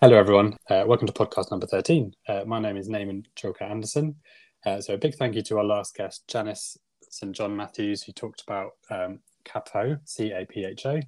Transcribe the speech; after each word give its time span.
Hello, 0.00 0.16
everyone. 0.16 0.56
Uh, 0.70 0.84
welcome 0.86 1.08
to 1.08 1.12
podcast 1.12 1.50
number 1.50 1.66
13. 1.66 2.14
Uh, 2.28 2.44
my 2.46 2.60
name 2.60 2.76
is 2.76 2.88
Naaman 2.88 3.26
Joka 3.34 3.64
Anderson. 3.64 4.14
Uh, 4.64 4.80
so, 4.80 4.94
a 4.94 4.96
big 4.96 5.16
thank 5.16 5.34
you 5.34 5.42
to 5.42 5.58
our 5.58 5.64
last 5.64 5.96
guest, 5.96 6.22
Janice 6.28 6.78
St. 7.10 7.34
John 7.34 7.56
Matthews, 7.56 8.04
who 8.04 8.12
talked 8.12 8.42
about 8.42 8.74
um, 8.92 9.18
CAPHO, 9.44 9.98
C 10.04 10.30
A 10.30 10.46
P 10.46 10.64
H 10.64 10.86
O, 10.86 11.00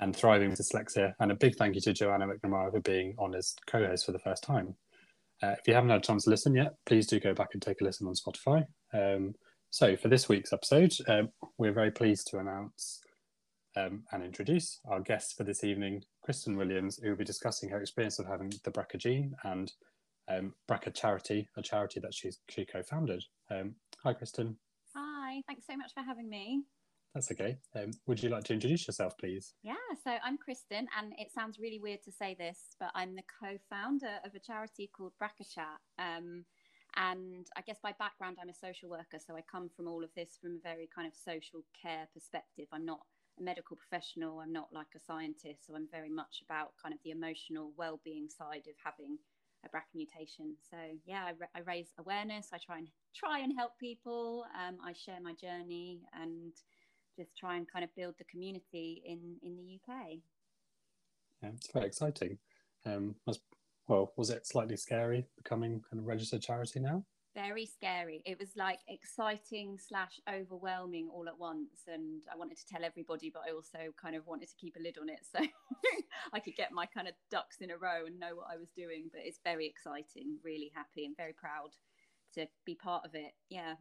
and 0.00 0.14
thriving 0.14 0.50
with 0.50 0.58
dyslexia. 0.58 1.14
And 1.18 1.32
a 1.32 1.34
big 1.34 1.56
thank 1.56 1.76
you 1.76 1.80
to 1.80 1.94
Joanna 1.94 2.26
McNamara 2.26 2.72
for 2.72 2.80
being 2.80 3.14
on 3.18 3.34
as 3.34 3.56
co 3.66 3.86
host 3.86 4.04
for 4.04 4.12
the 4.12 4.18
first 4.18 4.42
time. 4.42 4.74
Uh, 5.42 5.54
if 5.58 5.66
you 5.66 5.72
haven't 5.72 5.88
had 5.88 6.00
a 6.00 6.06
chance 6.06 6.24
to 6.24 6.30
listen 6.30 6.54
yet, 6.54 6.74
please 6.84 7.06
do 7.06 7.18
go 7.18 7.32
back 7.32 7.48
and 7.54 7.62
take 7.62 7.80
a 7.80 7.84
listen 7.84 8.06
on 8.06 8.12
Spotify. 8.12 8.66
Um, 8.92 9.34
so, 9.70 9.96
for 9.96 10.08
this 10.08 10.28
week's 10.28 10.52
episode, 10.52 10.92
um, 11.08 11.30
we're 11.56 11.72
very 11.72 11.90
pleased 11.90 12.26
to 12.32 12.38
announce 12.40 13.00
um, 13.76 14.04
and 14.12 14.22
introduce 14.22 14.80
our 14.88 15.00
guest 15.00 15.36
for 15.36 15.44
this 15.44 15.62
evening, 15.62 16.02
Kristen 16.22 16.56
Williams, 16.56 16.98
who 17.02 17.10
will 17.10 17.16
be 17.16 17.24
discussing 17.24 17.68
her 17.68 17.80
experience 17.80 18.18
of 18.18 18.26
having 18.26 18.52
the 18.64 18.70
BRCA 18.70 18.98
gene 18.98 19.36
and 19.44 19.72
um, 20.28 20.54
BRCA 20.68 20.94
Charity, 20.94 21.48
a 21.56 21.62
charity 21.62 22.00
that 22.00 22.14
she's, 22.14 22.38
she 22.48 22.64
co 22.64 22.82
founded. 22.82 23.22
Um, 23.50 23.74
hi, 24.02 24.14
Kristen. 24.14 24.56
Hi, 24.94 25.42
thanks 25.46 25.66
so 25.66 25.76
much 25.76 25.92
for 25.94 26.02
having 26.02 26.28
me. 26.28 26.62
That's 27.14 27.30
okay. 27.32 27.56
Um, 27.74 27.92
would 28.06 28.22
you 28.22 28.28
like 28.28 28.44
to 28.44 28.52
introduce 28.52 28.86
yourself, 28.86 29.16
please? 29.18 29.54
Yeah, 29.62 29.74
so 30.04 30.16
I'm 30.24 30.36
Kristen, 30.36 30.86
and 30.98 31.12
it 31.18 31.30
sounds 31.32 31.58
really 31.58 31.80
weird 31.80 32.02
to 32.04 32.12
say 32.12 32.36
this, 32.38 32.58
but 32.80 32.90
I'm 32.94 33.14
the 33.14 33.22
co 33.40 33.56
founder 33.70 34.20
of 34.24 34.34
a 34.34 34.38
charity 34.38 34.90
called 34.94 35.12
BRCA 35.22 35.54
Chat. 35.54 35.78
Um, 35.98 36.44
and 36.96 37.46
I 37.56 37.60
guess 37.60 37.78
by 37.82 37.92
background, 37.98 38.38
I'm 38.40 38.48
a 38.48 38.54
social 38.54 38.88
worker, 38.88 39.18
so 39.24 39.36
I 39.36 39.42
come 39.50 39.68
from 39.76 39.86
all 39.86 40.02
of 40.02 40.10
this 40.16 40.38
from 40.40 40.56
a 40.56 40.68
very 40.68 40.88
kind 40.94 41.06
of 41.06 41.14
social 41.14 41.60
care 41.80 42.08
perspective. 42.14 42.66
I'm 42.72 42.86
not 42.86 43.00
a 43.38 43.42
medical 43.42 43.76
professional. 43.76 44.40
I'm 44.40 44.52
not 44.52 44.68
like 44.72 44.88
a 44.94 45.00
scientist, 45.00 45.66
so 45.66 45.74
I'm 45.74 45.88
very 45.90 46.10
much 46.10 46.42
about 46.44 46.72
kind 46.82 46.94
of 46.94 47.00
the 47.04 47.10
emotional 47.10 47.72
well-being 47.76 48.28
side 48.28 48.66
of 48.68 48.74
having 48.82 49.18
a 49.64 49.68
BRCA 49.68 49.94
mutation. 49.94 50.56
So 50.70 50.76
yeah, 51.04 51.24
I, 51.24 51.58
I 51.58 51.62
raise 51.62 51.88
awareness. 51.98 52.48
I 52.52 52.58
try 52.58 52.78
and 52.78 52.88
try 53.14 53.40
and 53.40 53.52
help 53.56 53.72
people. 53.78 54.46
Um, 54.54 54.78
I 54.84 54.92
share 54.92 55.20
my 55.22 55.34
journey 55.34 56.02
and 56.12 56.52
just 57.16 57.36
try 57.36 57.56
and 57.56 57.70
kind 57.70 57.84
of 57.84 57.94
build 57.94 58.14
the 58.18 58.24
community 58.24 59.02
in 59.06 59.36
in 59.42 59.56
the 59.56 59.78
UK. 59.80 60.18
Yeah, 61.42 61.50
it's 61.54 61.70
very 61.70 61.86
exciting. 61.86 62.38
Um, 62.84 63.16
was, 63.26 63.40
well, 63.88 64.12
was 64.16 64.30
it 64.30 64.46
slightly 64.46 64.76
scary 64.76 65.26
becoming 65.36 65.82
kind 65.90 66.00
of 66.00 66.06
registered 66.06 66.42
charity 66.42 66.80
now? 66.80 67.04
Very 67.36 67.66
scary. 67.66 68.22
It 68.24 68.38
was 68.38 68.48
like 68.56 68.78
exciting 68.88 69.78
slash 69.78 70.18
overwhelming 70.32 71.10
all 71.12 71.28
at 71.28 71.38
once. 71.38 71.82
And 71.86 72.22
I 72.32 72.36
wanted 72.36 72.56
to 72.56 72.66
tell 72.66 72.82
everybody, 72.82 73.30
but 73.32 73.42
I 73.46 73.52
also 73.52 73.92
kind 74.00 74.16
of 74.16 74.26
wanted 74.26 74.48
to 74.48 74.56
keep 74.58 74.74
a 74.76 74.82
lid 74.82 74.96
on 75.00 75.10
it 75.10 75.20
so 75.30 75.40
I 76.32 76.40
could 76.40 76.56
get 76.56 76.72
my 76.72 76.86
kind 76.86 77.06
of 77.06 77.14
ducks 77.30 77.58
in 77.60 77.70
a 77.70 77.76
row 77.76 78.06
and 78.06 78.18
know 78.18 78.34
what 78.34 78.46
I 78.50 78.56
was 78.56 78.70
doing. 78.70 79.10
But 79.12 79.20
it's 79.24 79.40
very 79.44 79.66
exciting, 79.66 80.38
really 80.42 80.72
happy 80.74 81.04
and 81.04 81.16
very 81.16 81.34
proud 81.34 81.68
to 82.34 82.46
be 82.64 82.74
part 82.74 83.04
of 83.04 83.14
it. 83.14 83.32
Yeah. 83.50 83.74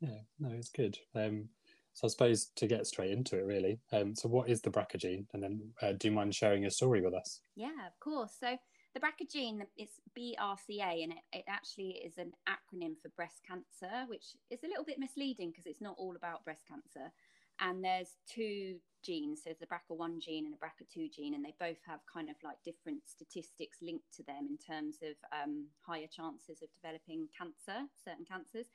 Yeah, 0.00 0.22
no, 0.40 0.50
it's 0.50 0.70
good. 0.70 0.98
Um, 1.14 1.48
so 1.92 2.06
I 2.06 2.10
suppose 2.10 2.50
to 2.56 2.66
get 2.66 2.86
straight 2.86 3.12
into 3.12 3.38
it, 3.38 3.44
really. 3.44 3.78
Um, 3.92 4.16
so 4.16 4.28
what 4.28 4.48
is 4.48 4.62
the 4.62 4.70
BRCA 4.70 4.96
gene? 4.96 5.26
And 5.32 5.42
then 5.42 5.60
uh, 5.80 5.92
do 5.92 6.08
you 6.08 6.14
mind 6.14 6.34
sharing 6.34 6.62
your 6.62 6.70
story 6.70 7.02
with 7.02 7.14
us? 7.14 7.40
Yeah, 7.54 7.86
of 7.86 7.98
course. 8.00 8.32
So 8.40 8.56
the 8.94 9.00
BRCA 9.00 9.30
gene 9.30 9.64
is 9.78 9.88
BRCA, 10.18 11.02
and 11.02 11.12
it, 11.12 11.18
it 11.32 11.44
actually 11.48 12.00
is 12.04 12.18
an 12.18 12.32
acronym 12.48 12.94
for 13.00 13.08
breast 13.10 13.40
cancer, 13.46 14.04
which 14.08 14.36
is 14.50 14.64
a 14.64 14.68
little 14.68 14.84
bit 14.84 14.98
misleading 14.98 15.50
because 15.50 15.66
it's 15.66 15.80
not 15.80 15.96
all 15.98 16.16
about 16.16 16.44
breast 16.44 16.64
cancer. 16.68 17.12
And 17.60 17.84
there's 17.84 18.16
two 18.26 18.76
genes, 19.04 19.42
so 19.44 19.50
there's 19.50 19.58
the 19.58 19.66
BRCA1 19.66 20.20
gene 20.20 20.46
and 20.46 20.54
a 20.54 20.58
BRCA2 20.58 21.12
gene, 21.12 21.34
and 21.34 21.44
they 21.44 21.54
both 21.60 21.78
have 21.86 22.00
kind 22.12 22.28
of 22.30 22.36
like 22.42 22.56
different 22.64 23.02
statistics 23.06 23.78
linked 23.82 24.12
to 24.16 24.22
them 24.24 24.48
in 24.48 24.58
terms 24.58 24.96
of 25.02 25.14
um, 25.32 25.66
higher 25.86 26.08
chances 26.10 26.62
of 26.62 26.68
developing 26.74 27.28
cancer, 27.36 27.86
certain 28.04 28.24
cancers. 28.24 28.66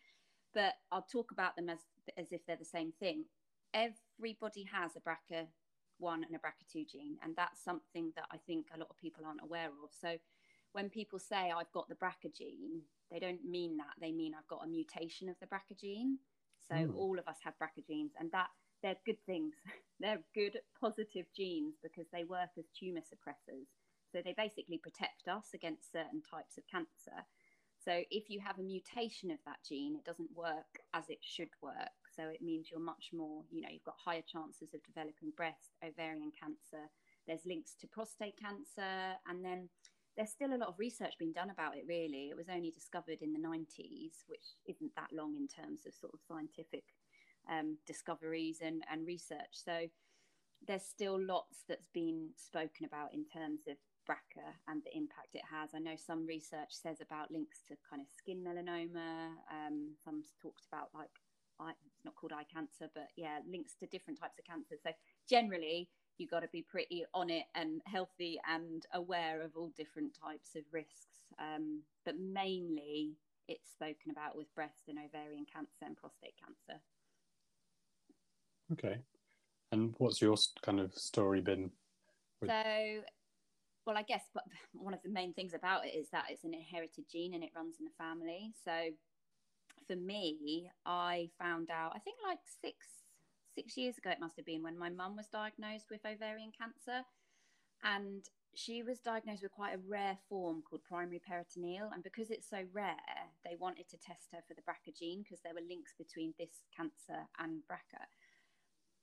But 0.53 0.73
I'll 0.91 1.07
talk 1.11 1.31
about 1.31 1.55
them 1.55 1.69
as 1.69 1.79
as 2.17 2.31
if 2.31 2.45
they're 2.45 2.55
the 2.55 2.63
same 2.63 2.93
thing. 2.99 3.25
Everybody 3.73 4.65
has 4.71 4.91
a 4.95 5.01
BRCA 5.01 5.47
one 5.99 6.23
and 6.23 6.35
a 6.35 6.39
BRCA2 6.39 6.89
gene. 6.89 7.17
And 7.23 7.35
that's 7.35 7.63
something 7.63 8.11
that 8.15 8.25
I 8.31 8.37
think 8.45 8.67
a 8.73 8.79
lot 8.79 8.89
of 8.89 8.97
people 8.97 9.25
aren't 9.25 9.43
aware 9.43 9.67
of. 9.67 9.89
So 9.99 10.17
when 10.73 10.89
people 10.89 11.19
say 11.19 11.51
I've 11.55 11.71
got 11.71 11.87
the 11.89 11.95
BRCA 11.95 12.35
gene, 12.35 12.81
they 13.11 13.19
don't 13.19 13.45
mean 13.45 13.77
that. 13.77 13.93
They 13.99 14.11
mean 14.11 14.33
I've 14.37 14.47
got 14.47 14.65
a 14.65 14.67
mutation 14.67 15.29
of 15.29 15.35
the 15.39 15.47
BRCA 15.47 15.79
gene. 15.79 16.19
So 16.67 16.75
mm. 16.75 16.95
all 16.95 17.19
of 17.19 17.27
us 17.27 17.37
have 17.43 17.53
BRCA 17.61 17.85
genes, 17.87 18.11
and 18.19 18.31
that 18.31 18.47
they're 18.81 18.95
good 19.05 19.23
things. 19.25 19.53
they're 19.99 20.21
good, 20.33 20.57
positive 20.79 21.25
genes 21.35 21.75
because 21.81 22.07
they 22.11 22.23
work 22.23 22.49
as 22.57 22.65
tumor 22.77 23.01
suppressors. 23.01 23.67
So 24.11 24.21
they 24.23 24.33
basically 24.37 24.77
protect 24.77 25.27
us 25.27 25.47
against 25.53 25.91
certain 25.91 26.21
types 26.21 26.57
of 26.57 26.63
cancer. 26.71 27.25
So 27.83 28.01
if 28.09 28.29
you 28.29 28.39
have 28.39 28.59
a 28.59 28.63
mutation 28.63 29.29
of 29.29 29.37
that 29.45 29.57
gene, 29.67 29.95
it 29.95 30.05
doesn't 30.05 30.35
work 30.35 30.79
as 30.93 31.09
it 31.09 31.19
should 31.21 31.49
work. 31.61 32.04
So 32.15 32.23
it 32.29 32.41
means 32.41 32.67
you're 32.71 32.79
much 32.79 33.09
more, 33.13 33.43
you 33.51 33.61
know, 33.61 33.69
you've 33.71 33.83
got 33.83 33.95
higher 34.03 34.23
chances 34.25 34.73
of 34.73 34.83
developing 34.83 35.31
breast, 35.35 35.75
ovarian 35.83 36.31
cancer. 36.39 36.89
There's 37.27 37.45
links 37.45 37.75
to 37.81 37.87
prostate 37.87 38.39
cancer. 38.39 39.17
And 39.27 39.43
then 39.43 39.69
there's 40.15 40.31
still 40.31 40.53
a 40.53 40.57
lot 40.57 40.69
of 40.69 40.79
research 40.79 41.15
being 41.19 41.33
done 41.33 41.49
about 41.49 41.75
it, 41.75 41.83
really. 41.87 42.29
It 42.29 42.37
was 42.37 42.47
only 42.49 42.71
discovered 42.71 43.21
in 43.21 43.33
the 43.33 43.39
90s, 43.39 44.23
which 44.27 44.55
isn't 44.65 44.95
that 44.95 45.11
long 45.11 45.35
in 45.35 45.47
terms 45.47 45.85
of 45.85 45.93
sort 45.93 46.13
of 46.13 46.19
scientific 46.27 46.83
um, 47.51 47.77
discoveries 47.85 48.59
and, 48.61 48.83
and 48.91 49.05
research. 49.05 49.51
So 49.51 49.87
there's 50.67 50.83
still 50.83 51.19
lots 51.19 51.63
that's 51.67 51.89
been 51.93 52.29
spoken 52.37 52.85
about 52.85 53.13
in 53.13 53.25
terms 53.25 53.61
of 53.67 53.75
BRCA 54.07 54.55
and 54.67 54.81
the 54.83 54.95
impact 54.95 55.33
it 55.33 55.45
has. 55.49 55.71
I 55.75 55.79
know 55.79 55.95
some 55.97 56.25
research 56.25 56.69
says 56.71 57.01
about 57.01 57.31
links 57.31 57.59
to 57.67 57.75
kind 57.89 58.01
of 58.01 58.07
skin 58.07 58.43
melanoma. 58.45 59.35
Um, 59.51 59.95
some 60.03 60.23
talked 60.41 60.65
about 60.71 60.89
like 60.93 61.09
not 62.05 62.15
called 62.15 62.33
eye 62.33 62.45
cancer, 62.51 62.89
but 62.93 63.07
yeah, 63.15 63.39
links 63.49 63.75
to 63.79 63.87
different 63.87 64.19
types 64.19 64.39
of 64.39 64.45
cancer. 64.45 64.75
So 64.81 64.91
generally, 65.29 65.89
you 66.17 66.27
got 66.27 66.41
to 66.41 66.49
be 66.51 66.61
pretty 66.61 67.05
on 67.13 67.29
it 67.29 67.45
and 67.55 67.81
healthy 67.85 68.39
and 68.49 68.85
aware 68.93 69.41
of 69.41 69.51
all 69.57 69.71
different 69.75 70.17
types 70.21 70.55
of 70.55 70.63
risks. 70.71 71.19
Um, 71.39 71.81
but 72.05 72.15
mainly, 72.17 73.13
it's 73.47 73.71
spoken 73.71 74.11
about 74.11 74.37
with 74.37 74.53
breast 74.55 74.83
and 74.87 74.97
ovarian 74.97 75.45
cancer 75.51 75.85
and 75.85 75.97
prostate 75.97 76.35
cancer. 76.39 76.81
Okay. 78.73 78.99
And 79.71 79.93
what's 79.97 80.21
your 80.21 80.35
kind 80.61 80.79
of 80.79 80.93
story 80.93 81.41
been? 81.41 81.71
With... 82.41 82.49
So, 82.49 83.01
well, 83.85 83.97
I 83.97 84.03
guess, 84.03 84.23
but 84.33 84.43
one 84.73 84.93
of 84.93 85.01
the 85.03 85.09
main 85.09 85.33
things 85.33 85.53
about 85.53 85.85
it 85.85 85.95
is 85.95 86.09
that 86.11 86.25
it's 86.29 86.43
an 86.43 86.53
inherited 86.53 87.05
gene 87.11 87.33
and 87.33 87.43
it 87.43 87.51
runs 87.55 87.75
in 87.79 87.85
the 87.85 87.91
family. 87.97 88.53
So, 88.63 88.71
for 89.87 89.95
me, 89.95 90.69
I 90.85 91.29
found 91.39 91.69
out, 91.69 91.93
I 91.95 91.99
think 91.99 92.17
like 92.27 92.39
six 92.61 92.85
six 93.55 93.77
years 93.77 93.97
ago 93.97 94.09
it 94.09 94.19
must 94.19 94.35
have 94.35 94.45
been 94.45 94.61
when 94.61 94.77
my 94.77 94.89
mum 94.89 95.15
was 95.15 95.27
diagnosed 95.27 95.87
with 95.89 96.05
ovarian 96.05 96.51
cancer. 96.51 97.05
And 97.83 98.25
she 98.53 98.83
was 98.83 98.99
diagnosed 98.99 99.43
with 99.43 99.51
quite 99.51 99.75
a 99.75 99.87
rare 99.87 100.17
form 100.27 100.63
called 100.67 100.83
primary 100.83 101.21
peritoneal. 101.25 101.89
And 101.93 102.03
because 102.03 102.31
it's 102.31 102.49
so 102.49 102.63
rare 102.73 102.95
they 103.43 103.55
wanted 103.59 103.87
to 103.89 103.97
test 103.97 104.31
her 104.33 104.39
for 104.47 104.53
the 104.53 104.61
BRCA 104.61 104.97
gene 104.97 105.23
because 105.23 105.39
there 105.43 105.53
were 105.53 105.67
links 105.67 105.93
between 105.97 106.33
this 106.37 106.63
cancer 106.75 107.27
and 107.39 107.63
BRCA. 107.71 108.03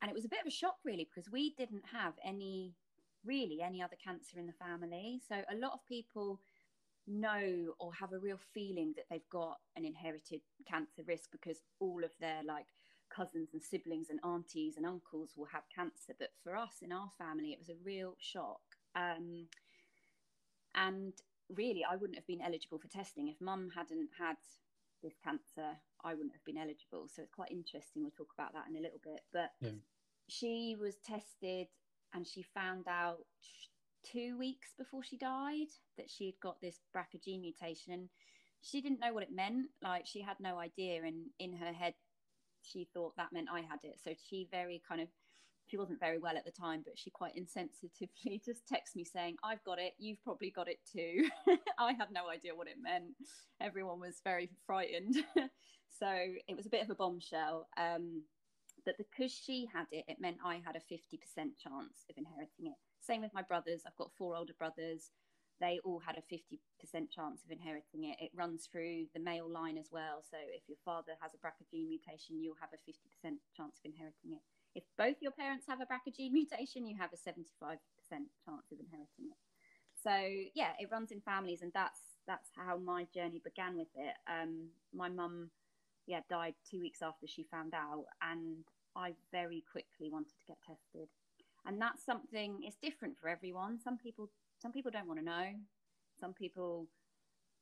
And 0.00 0.10
it 0.10 0.14
was 0.14 0.24
a 0.24 0.28
bit 0.28 0.40
of 0.40 0.46
a 0.46 0.50
shock 0.50 0.76
really 0.84 1.08
because 1.08 1.30
we 1.30 1.54
didn't 1.56 1.84
have 1.92 2.14
any 2.24 2.74
really 3.24 3.62
any 3.62 3.80
other 3.80 3.96
cancer 4.02 4.38
in 4.38 4.46
the 4.46 4.52
family. 4.52 5.20
So 5.28 5.36
a 5.50 5.56
lot 5.56 5.72
of 5.72 5.86
people 5.86 6.40
know 7.06 7.74
or 7.78 7.92
have 7.94 8.12
a 8.12 8.18
real 8.18 8.38
feeling 8.54 8.92
that 8.96 9.06
they've 9.10 9.28
got 9.30 9.58
an 9.76 9.84
inherited 9.84 10.40
cancer 10.68 11.02
risk 11.06 11.30
because 11.30 11.58
all 11.80 12.04
of 12.04 12.10
their 12.20 12.42
like 12.46 12.66
cousins 13.14 13.50
and 13.52 13.62
siblings 13.62 14.08
and 14.08 14.20
aunties 14.24 14.76
and 14.76 14.86
uncles 14.86 15.32
will 15.36 15.48
have 15.52 15.62
cancer. 15.74 16.14
But 16.18 16.30
for 16.42 16.56
us 16.56 16.76
in 16.80 16.92
our 16.92 17.10
family 17.18 17.52
it 17.52 17.58
was 17.58 17.68
a 17.68 17.84
real 17.84 18.14
shock. 18.18 18.60
Um, 18.94 19.46
and 20.74 21.12
really 21.54 21.84
i 21.88 21.96
wouldn't 21.96 22.16
have 22.16 22.26
been 22.26 22.40
eligible 22.40 22.78
for 22.78 22.88
testing. 22.88 23.28
If 23.28 23.40
mum 23.40 23.70
hadn't 23.74 24.10
had 24.18 24.36
this 25.02 25.14
cancer 25.22 25.76
i 26.04 26.14
wouldn't 26.14 26.34
have 26.34 26.44
been 26.44 26.58
eligible. 26.58 27.08
So 27.14 27.22
it's 27.22 27.34
quite 27.34 27.50
interesting. 27.50 28.02
We'll 28.02 28.10
talk 28.10 28.32
about 28.36 28.52
that 28.54 28.64
in 28.70 28.76
a 28.76 28.80
little 28.80 29.00
bit. 29.02 29.20
But 29.32 29.50
yeah. 29.60 29.78
she 30.28 30.76
was 30.80 30.96
tested 31.04 31.68
and 32.14 32.26
she 32.26 32.42
found 32.42 32.86
out 32.88 33.24
two 34.10 34.38
weeks 34.38 34.70
before 34.76 35.02
she 35.02 35.16
died 35.16 35.68
that 35.96 36.10
she 36.10 36.26
had 36.26 36.40
got 36.40 36.60
this 36.60 36.80
BRCA 36.94 37.22
gene 37.22 37.40
mutation. 37.40 38.08
She 38.60 38.80
didn't 38.80 39.00
know 39.00 39.12
what 39.12 39.22
it 39.22 39.34
meant. 39.34 39.68
Like 39.82 40.06
she 40.06 40.20
had 40.20 40.36
no 40.40 40.58
idea, 40.58 41.02
and 41.04 41.26
in 41.38 41.56
her 41.56 41.72
head, 41.72 41.94
she 42.62 42.88
thought 42.94 43.16
that 43.16 43.32
meant 43.32 43.48
I 43.52 43.60
had 43.60 43.80
it. 43.82 43.98
So 44.02 44.12
she 44.28 44.48
very 44.50 44.82
kind 44.86 45.00
of, 45.00 45.08
she 45.66 45.76
wasn't 45.76 46.00
very 46.00 46.18
well 46.18 46.36
at 46.36 46.44
the 46.44 46.50
time, 46.50 46.82
but 46.84 46.98
she 46.98 47.10
quite 47.10 47.34
insensitively 47.36 48.42
just 48.44 48.62
texted 48.66 48.96
me 48.96 49.04
saying, 49.04 49.36
"I've 49.42 49.64
got 49.64 49.78
it. 49.78 49.94
You've 49.98 50.22
probably 50.22 50.50
got 50.50 50.68
it 50.68 50.78
too." 50.90 51.28
I 51.78 51.92
had 51.92 52.12
no 52.12 52.28
idea 52.28 52.54
what 52.54 52.68
it 52.68 52.76
meant. 52.80 53.14
Everyone 53.60 54.00
was 54.00 54.20
very 54.22 54.50
frightened. 54.66 55.16
so 55.98 56.08
it 56.48 56.56
was 56.56 56.66
a 56.66 56.70
bit 56.70 56.82
of 56.82 56.90
a 56.90 56.94
bombshell. 56.94 57.68
Um, 57.76 58.22
but 58.84 58.98
because 58.98 59.32
she 59.32 59.68
had 59.72 59.86
it, 59.92 60.04
it 60.08 60.20
meant 60.20 60.38
I 60.44 60.60
had 60.64 60.76
a 60.76 60.94
50% 60.94 60.98
chance 61.36 62.04
of 62.10 62.16
inheriting 62.16 62.66
it. 62.66 62.78
Same 63.02 63.20
with 63.22 63.34
my 63.34 63.42
brothers. 63.42 63.82
I've 63.86 63.96
got 63.96 64.12
four 64.16 64.36
older 64.36 64.54
brothers. 64.58 65.10
they 65.60 65.78
all 65.84 66.00
had 66.00 66.18
a 66.18 66.26
50% 66.34 66.58
chance 67.10 67.44
of 67.44 67.50
inheriting 67.50 68.04
it. 68.10 68.16
It 68.20 68.30
runs 68.34 68.66
through 68.66 69.06
the 69.14 69.20
male 69.20 69.48
line 69.48 69.78
as 69.78 69.90
well. 69.92 70.22
So 70.28 70.36
if 70.38 70.62
your 70.68 70.78
father 70.84 71.12
has 71.20 71.34
a 71.34 71.38
BRCA 71.38 71.70
gene 71.70 71.88
mutation, 71.88 72.40
you'll 72.42 72.58
have 72.60 72.70
a 72.74 72.82
50% 72.82 73.38
chance 73.56 73.78
of 73.78 73.84
inheriting 73.84 74.32
it. 74.34 74.42
If 74.74 74.84
both 74.98 75.16
your 75.20 75.32
parents 75.32 75.66
have 75.68 75.80
a 75.80 75.86
BRCA 75.86 76.16
gene 76.16 76.32
mutation, 76.40 76.86
you 76.86 76.96
have 76.98 77.12
a 77.12 77.16
75% 77.16 77.78
chance 78.10 78.66
of 78.72 78.78
inheriting 78.80 79.30
it. 79.30 79.38
So 80.02 80.14
yeah, 80.54 80.72
it 80.80 80.90
runs 80.90 81.12
in 81.12 81.20
families, 81.20 81.62
and 81.62 81.72
that's 81.72 82.00
that's 82.26 82.50
how 82.56 82.78
my 82.78 83.06
journey 83.14 83.40
began 83.42 83.76
with 83.76 83.88
it. 83.94 84.14
Um, 84.28 84.68
my 84.92 85.08
mum, 85.08 85.50
yeah, 86.06 86.20
died 86.28 86.54
two 86.68 86.80
weeks 86.80 87.02
after 87.02 87.26
she 87.26 87.44
found 87.50 87.74
out, 87.74 88.06
and 88.20 88.64
I 88.96 89.14
very 89.30 89.62
quickly 89.70 90.10
wanted 90.10 90.34
to 90.40 90.46
get 90.46 90.58
tested. 90.66 91.08
And 91.66 91.80
that's 91.80 92.04
something. 92.04 92.60
It's 92.62 92.76
different 92.76 93.16
for 93.18 93.28
everyone. 93.28 93.78
Some 93.78 93.98
people 93.98 94.30
some 94.62 94.72
people 94.72 94.92
don't 94.92 95.08
want 95.08 95.18
to 95.18 95.24
know. 95.24 95.46
Some 96.18 96.32
people, 96.32 96.86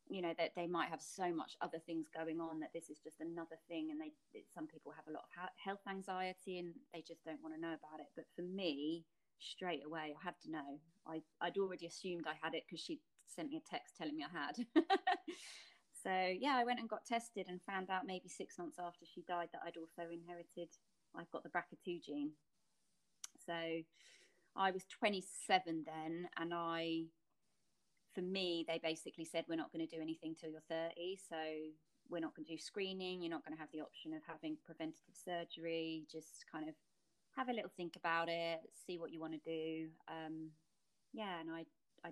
you 0.08 0.20
know, 0.20 0.34
that 0.36 0.52
they 0.54 0.66
might 0.66 0.90
have 0.90 1.00
so 1.00 1.32
much 1.32 1.56
other 1.62 1.78
things 1.86 2.08
going 2.14 2.40
on 2.40 2.60
that 2.60 2.72
this 2.74 2.90
is 2.90 2.98
just 2.98 3.20
another 3.20 3.56
thing. 3.68 3.88
And 3.90 3.98
they, 3.98 4.12
some 4.52 4.66
people 4.66 4.92
have 4.92 5.08
a 5.08 5.12
lot 5.12 5.24
of 5.24 5.48
health 5.56 5.80
anxiety 5.88 6.58
and 6.58 6.74
they 6.92 7.00
just 7.00 7.24
don't 7.24 7.42
want 7.42 7.54
to 7.54 7.60
know 7.60 7.72
about 7.72 8.00
it. 8.00 8.12
But 8.14 8.26
for 8.36 8.42
me, 8.42 9.06
straight 9.38 9.80
away, 9.84 10.12
I 10.12 10.22
had 10.22 10.34
to 10.44 10.50
know. 10.50 10.78
I, 11.06 11.22
I'd 11.40 11.56
already 11.56 11.86
assumed 11.86 12.26
I 12.28 12.36
had 12.42 12.54
it 12.54 12.64
because 12.68 12.84
she 12.84 13.00
sent 13.26 13.48
me 13.48 13.56
a 13.56 13.70
text 13.70 13.96
telling 13.96 14.16
me 14.16 14.24
I 14.24 14.36
had. 14.36 14.56
so 16.04 16.12
yeah, 16.38 16.56
I 16.56 16.64
went 16.64 16.80
and 16.80 16.88
got 16.88 17.06
tested 17.06 17.46
and 17.48 17.60
found 17.62 17.88
out 17.88 18.06
maybe 18.06 18.28
six 18.28 18.58
months 18.58 18.76
after 18.78 19.06
she 19.06 19.22
died 19.26 19.48
that 19.52 19.62
I'd 19.64 19.80
also 19.80 20.10
inherited. 20.12 20.68
I've 21.16 21.30
got 21.30 21.42
the 21.42 21.48
BRCA2 21.48 22.04
gene. 22.04 22.32
So 23.46 23.82
I 24.56 24.70
was 24.70 24.84
27 24.98 25.84
then, 25.86 26.28
and 26.38 26.52
I, 26.54 27.04
for 28.14 28.22
me, 28.22 28.64
they 28.66 28.80
basically 28.82 29.24
said, 29.24 29.44
We're 29.48 29.56
not 29.56 29.72
going 29.72 29.86
to 29.86 29.96
do 29.96 30.02
anything 30.02 30.34
till 30.38 30.50
you're 30.50 30.60
30. 30.68 31.18
So 31.28 31.36
we're 32.08 32.20
not 32.20 32.34
going 32.34 32.46
to 32.46 32.52
do 32.52 32.58
screening. 32.58 33.22
You're 33.22 33.30
not 33.30 33.44
going 33.44 33.56
to 33.56 33.60
have 33.60 33.70
the 33.72 33.80
option 33.80 34.12
of 34.12 34.22
having 34.26 34.56
preventative 34.64 35.14
surgery. 35.14 36.04
Just 36.10 36.44
kind 36.50 36.68
of 36.68 36.74
have 37.36 37.48
a 37.48 37.52
little 37.52 37.70
think 37.76 37.96
about 37.96 38.28
it, 38.28 38.60
see 38.86 38.98
what 38.98 39.12
you 39.12 39.20
want 39.20 39.34
to 39.34 39.50
do. 39.50 39.88
Um, 40.08 40.50
yeah, 41.12 41.40
and 41.40 41.50
I, 41.50 41.64
I 42.04 42.10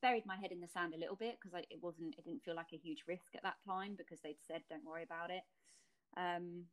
buried 0.00 0.24
my 0.26 0.36
head 0.36 0.52
in 0.52 0.60
the 0.60 0.68
sand 0.68 0.94
a 0.94 0.98
little 0.98 1.16
bit 1.16 1.38
because 1.40 1.58
it 1.70 1.82
wasn't, 1.82 2.14
it 2.16 2.24
didn't 2.24 2.44
feel 2.44 2.54
like 2.54 2.72
a 2.72 2.76
huge 2.78 3.02
risk 3.08 3.34
at 3.34 3.42
that 3.42 3.56
time 3.66 3.94
because 3.98 4.20
they'd 4.22 4.40
said, 4.46 4.62
Don't 4.70 4.86
worry 4.86 5.02
about 5.02 5.30
it. 5.30 5.42
Um, 6.16 6.64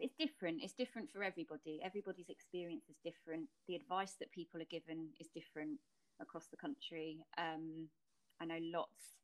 it's 0.00 0.14
different. 0.14 0.62
It's 0.62 0.72
different 0.72 1.10
for 1.12 1.22
everybody. 1.22 1.80
Everybody's 1.84 2.28
experience 2.28 2.84
is 2.88 2.96
different. 3.04 3.48
The 3.68 3.76
advice 3.76 4.16
that 4.20 4.32
people 4.32 4.60
are 4.60 4.70
given 4.70 5.08
is 5.20 5.28
different 5.28 5.78
across 6.20 6.46
the 6.48 6.56
country. 6.56 7.24
Um, 7.38 7.88
I 8.40 8.46
know 8.46 8.58
lots 8.60 9.16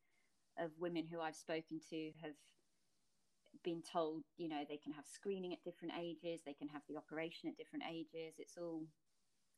of 0.58 0.70
women 0.78 1.06
who 1.06 1.20
I've 1.20 1.36
spoken 1.36 1.80
to 1.90 2.12
have 2.22 2.34
been 3.64 3.82
told, 3.82 4.22
you 4.36 4.48
know, 4.48 4.64
they 4.68 4.76
can 4.76 4.92
have 4.92 5.06
screening 5.06 5.52
at 5.52 5.64
different 5.64 5.94
ages, 5.98 6.40
they 6.44 6.54
can 6.54 6.68
have 6.68 6.82
the 6.88 6.96
operation 6.96 7.48
at 7.48 7.56
different 7.56 7.84
ages. 7.90 8.34
It's 8.38 8.56
all, 8.58 8.82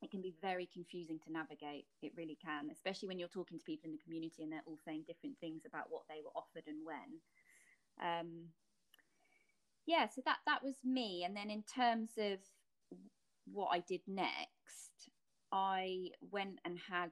it 0.03 0.11
can 0.11 0.23
be 0.23 0.35
very 0.41 0.69
confusing 0.73 1.19
to 1.27 1.33
navigate. 1.33 1.87
It 2.03 2.13
really 2.17 2.39
can, 2.43 2.71
especially 2.71 3.09
when 3.09 3.19
you're 3.19 3.29
talking 3.29 3.59
to 3.59 3.65
people 3.65 3.91
in 3.91 3.93
the 3.93 4.03
community 4.03 4.43
and 4.43 4.53
they're 4.53 4.67
all 4.67 4.79
saying 4.85 5.05
different 5.07 5.39
things 5.41 5.63
about 5.67 5.87
what 5.91 6.03
they 6.09 6.21
were 6.25 6.35
offered 6.35 6.67
and 6.67 6.87
when. 6.87 7.21
Um, 8.01 8.49
yeah, 9.89 10.07
so 10.07 10.21
that 10.27 10.37
that 10.47 10.63
was 10.63 10.77
me. 10.85 11.25
And 11.25 11.35
then 11.35 11.51
in 11.51 11.63
terms 11.63 12.11
of 12.19 12.39
what 13.51 13.69
I 13.73 13.81
did 13.81 14.03
next, 14.07 15.09
I 15.51 16.11
went 16.31 16.61
and 16.67 16.79
had 16.79 17.11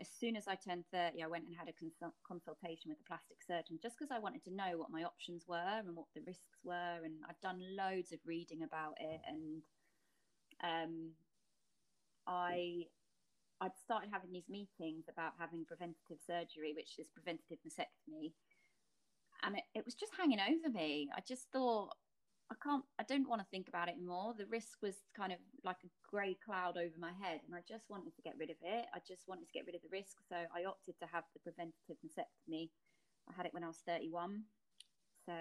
as 0.00 0.08
soon 0.08 0.36
as 0.36 0.46
I 0.46 0.54
turned 0.54 0.84
30, 0.92 1.22
I 1.22 1.26
went 1.26 1.46
and 1.46 1.56
had 1.56 1.68
a 1.68 1.72
consult- 1.72 2.14
consultation 2.26 2.90
with 2.90 2.98
a 3.00 3.08
plastic 3.08 3.38
surgeon 3.42 3.78
just 3.82 3.98
because 3.98 4.10
I 4.14 4.18
wanted 4.18 4.44
to 4.44 4.54
know 4.54 4.78
what 4.78 4.90
my 4.90 5.02
options 5.02 5.44
were 5.48 5.78
and 5.78 5.94
what 5.96 6.06
the 6.14 6.22
risks 6.26 6.58
were. 6.62 7.02
And 7.02 7.14
I'd 7.28 7.40
done 7.42 7.58
loads 7.76 8.12
of 8.12 8.20
reading 8.24 8.62
about 8.62 8.94
it. 9.00 9.20
And 9.26 9.62
um, 10.62 11.10
I, 12.28 12.86
I'd 13.60 13.76
started 13.82 14.10
having 14.12 14.30
these 14.30 14.48
meetings 14.48 15.06
about 15.10 15.32
having 15.38 15.64
preventative 15.66 16.22
surgery, 16.24 16.74
which 16.76 16.98
is 16.98 17.08
preventative 17.10 17.58
mastectomy. 17.66 18.34
And 19.42 19.56
it, 19.56 19.64
it 19.74 19.84
was 19.84 19.94
just 19.94 20.12
hanging 20.16 20.40
over 20.40 20.70
me. 20.70 21.08
I 21.16 21.22
just 21.26 21.50
thought, 21.52 21.90
I 22.50 22.54
can't, 22.64 22.84
I 22.98 23.02
don't 23.02 23.28
want 23.28 23.42
to 23.42 23.46
think 23.50 23.68
about 23.68 23.88
it 23.88 23.96
anymore. 23.96 24.34
The 24.36 24.46
risk 24.46 24.80
was 24.80 24.96
kind 25.14 25.32
of 25.32 25.38
like 25.64 25.76
a 25.84 25.90
grey 26.08 26.36
cloud 26.44 26.78
over 26.78 26.96
my 26.98 27.12
head, 27.12 27.40
and 27.44 27.54
I 27.54 27.60
just 27.68 27.90
wanted 27.90 28.16
to 28.16 28.22
get 28.22 28.34
rid 28.38 28.48
of 28.48 28.56
it. 28.62 28.86
I 28.94 29.00
just 29.06 29.28
wanted 29.28 29.46
to 29.46 29.52
get 29.52 29.66
rid 29.66 29.74
of 29.74 29.82
the 29.82 29.92
risk. 29.92 30.16
So 30.28 30.36
I 30.36 30.64
opted 30.64 30.98
to 31.00 31.06
have 31.12 31.24
the 31.34 31.40
preventative 31.40 32.00
mastectomy. 32.00 32.70
I 33.28 33.34
had 33.36 33.44
it 33.44 33.52
when 33.52 33.64
I 33.64 33.68
was 33.68 33.82
31. 33.86 34.44
So 35.26 35.34